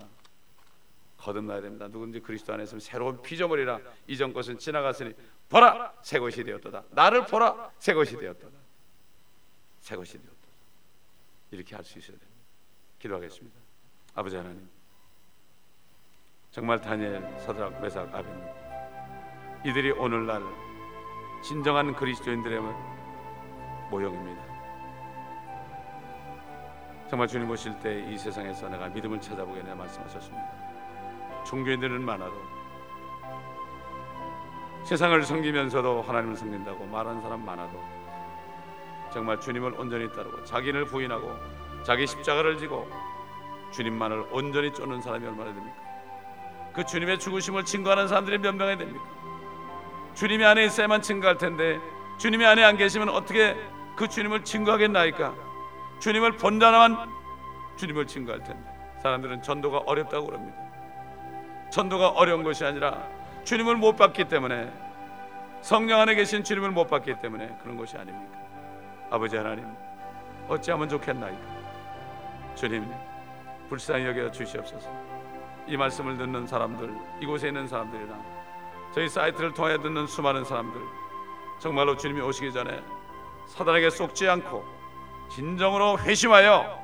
거듭나야 1.18 1.60
됩니다. 1.60 1.89
누군지 1.89 2.22
그리스도 2.22 2.54
안에 2.54 2.64
있으면 2.64 2.80
새로운 2.80 3.22
피조물이라 3.22 3.80
이전 4.08 4.32
것은 4.32 4.58
지나갔으니 4.58 5.14
보라 5.50 5.93
새 6.04 6.20
것이 6.20 6.43
되었도다. 6.43 6.86
나를 6.91 7.26
보라 7.26 7.72
새 7.80 7.93
것이 7.93 8.16
되었도다. 8.18 8.58
새 9.82 9.95
것이 9.97 10.14
되었다. 10.14 10.30
이렇게 11.52 11.76
할 11.76 11.84
수 11.84 12.00
있어야 12.00 12.18
됩니다. 12.18 12.39
기도하겠습니다. 13.00 13.68
아버지 14.16 14.36
하나님, 14.36 14.68
정말 16.51 16.82
다니엘, 16.82 17.22
사드락, 17.39 17.82
메삭, 17.82 18.14
아벤 18.14 18.53
이들이 19.66 19.91
오늘날 19.91 20.41
진정한 21.43 21.93
그리스도인들의 21.93 22.60
모형입니다. 23.91 24.49
정말 27.10 27.28
주님 27.28 27.49
오실 27.49 27.80
때 27.80 28.03
이 28.10 28.18
세상에서 28.18 28.70
내가 28.70 28.88
믿음을 28.89 29.20
찾아보게 29.20 29.64
내 29.64 29.74
말씀하셨습니다. 29.74 31.43
종교인들은 31.45 32.03
많아도 32.03 32.34
세상을 34.84 35.22
섬기면서도 35.24 36.01
하나님을 36.03 36.36
섬긴다고 36.36 36.86
말하는 36.86 37.22
사람 37.22 37.43
많아도 37.45 37.82
정말 39.12 39.39
주님을 39.39 39.74
온전히 39.80 40.12
따르고 40.12 40.43
자기를 40.43 40.86
부인하고 40.86 41.36
자기 41.84 42.05
십자가를 42.05 42.57
지고 42.57 42.88
주님만을 43.72 44.28
온전히 44.32 44.74
쫓는 44.74 45.01
사람이 45.01 45.26
얼마나 45.26 45.53
됩니까? 45.53 45.76
그 46.74 46.86
주님의 46.86 47.20
죽으심을 47.20 47.65
증거하는 47.65 48.07
사람들이 48.07 48.38
몇 48.38 48.55
명이 48.55 48.78
됩니까? 48.78 49.03
주님이 50.15 50.45
안에 50.45 50.65
있어야만 50.65 51.01
증거할 51.01 51.38
텐데 51.38 51.80
주님이 52.17 52.45
안에 52.45 52.63
안 52.63 52.78
계시면 52.78 53.09
어떻게 53.09 53.55
그 53.95 54.07
주님을 54.07 54.43
증거하겠나이까? 54.43 55.34
주님을 55.99 56.38
본다만 56.38 57.09
주님을 57.78 58.07
증거할 58.07 58.43
텐데 58.43 58.70
사람들은 59.01 59.41
전도가 59.41 59.80
어렵다고 59.80 60.28
그럽니다. 60.28 60.57
전도가 61.72 62.09
어려운 62.09 62.43
것이 62.43 62.65
아니라 62.65 63.07
주님을 63.43 63.76
못 63.76 63.95
봤기 63.95 64.26
때문에 64.26 64.72
성령 65.61 65.99
안에 65.99 66.15
계신 66.15 66.43
주님을 66.43 66.72
못 66.72 66.88
봤기 66.88 67.15
때문에 67.22 67.57
그런 67.61 67.78
것이 67.78 67.97
아닙니까? 67.97 68.38
아버지 69.09 69.38
하나님 69.38 69.65
어찌하면 70.47 70.89
좋겠나이까? 70.89 71.39
주님 72.55 72.89
불쌍히 73.70 74.05
여겨 74.05 74.32
주시옵소서. 74.32 74.89
이 75.67 75.78
말씀을 75.78 76.17
듣는 76.17 76.47
사람들, 76.47 76.91
이곳에 77.22 77.47
있는 77.47 77.67
사람들이나 77.67 78.17
저희 78.93 79.07
사이트를 79.07 79.53
통해 79.53 79.78
듣는 79.78 80.07
수많은 80.07 80.43
사람들 80.43 80.82
정말로 81.59 81.95
주님이 81.95 82.22
오시기 82.22 82.51
전에 82.51 82.82
사단에게 83.47 83.89
속지 83.89 84.28
않고 84.28 84.63
진정으로 85.32 85.99
회심하여 85.99 86.80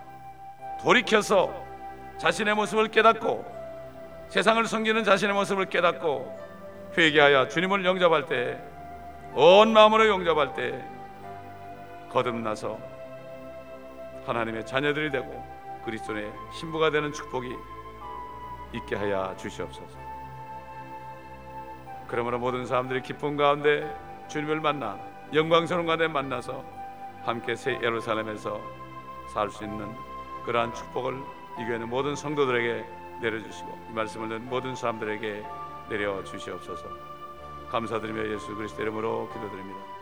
돌이켜서 0.82 1.52
자신의 2.18 2.54
모습을 2.56 2.90
깨닫고 2.90 3.46
세상을 4.30 4.64
섬기는 4.66 5.04
자신의 5.04 5.34
모습을 5.34 5.66
깨닫고 5.66 6.40
회개하여 6.98 7.48
주님을 7.48 7.84
영접할 7.84 8.26
때 8.28 8.76
온 9.38 9.74
마음으로 9.74 10.08
영접할 10.08 10.54
때 10.54 10.82
거듭나서 12.10 12.80
하나님의 14.26 14.66
자녀들이 14.66 15.12
되고 15.12 15.46
그리스도의 15.86 16.34
신부가 16.52 16.90
되는 16.90 17.12
축복이 17.14 17.56
있게 18.74 18.96
하여 18.96 19.36
주시옵소서. 19.38 19.98
그러므로 22.08 22.40
모든 22.40 22.66
사람들이 22.66 23.02
기쁨 23.02 23.38
가운데 23.38 23.96
주님을 24.28 24.60
만나 24.62 25.00
영광스러운 25.34 25.86
가운데 25.86 26.08
만나서 26.08 26.64
함께 27.24 27.56
새 27.56 27.80
예루살렘에서 27.82 28.60
살 29.34 29.50
수 29.50 29.64
있는 29.64 29.96
그러한 30.46 30.74
축복을 30.74 31.16
이 31.60 31.66
교회는 31.66 31.90
모든 31.90 32.16
성도들에게 32.16 32.86
내려주시고 33.22 33.88
이 33.90 33.94
말씀을 33.94 34.30
듣는 34.30 34.50
모든 34.50 34.76
사람들에게 34.76 35.44
내려 35.90 36.24
주시옵소서. 36.24 36.88
감사드리며 37.70 38.32
예수 38.34 38.56
그리스도 38.56 38.82
이름으로 38.84 39.30
기도드립니다. 39.34 39.95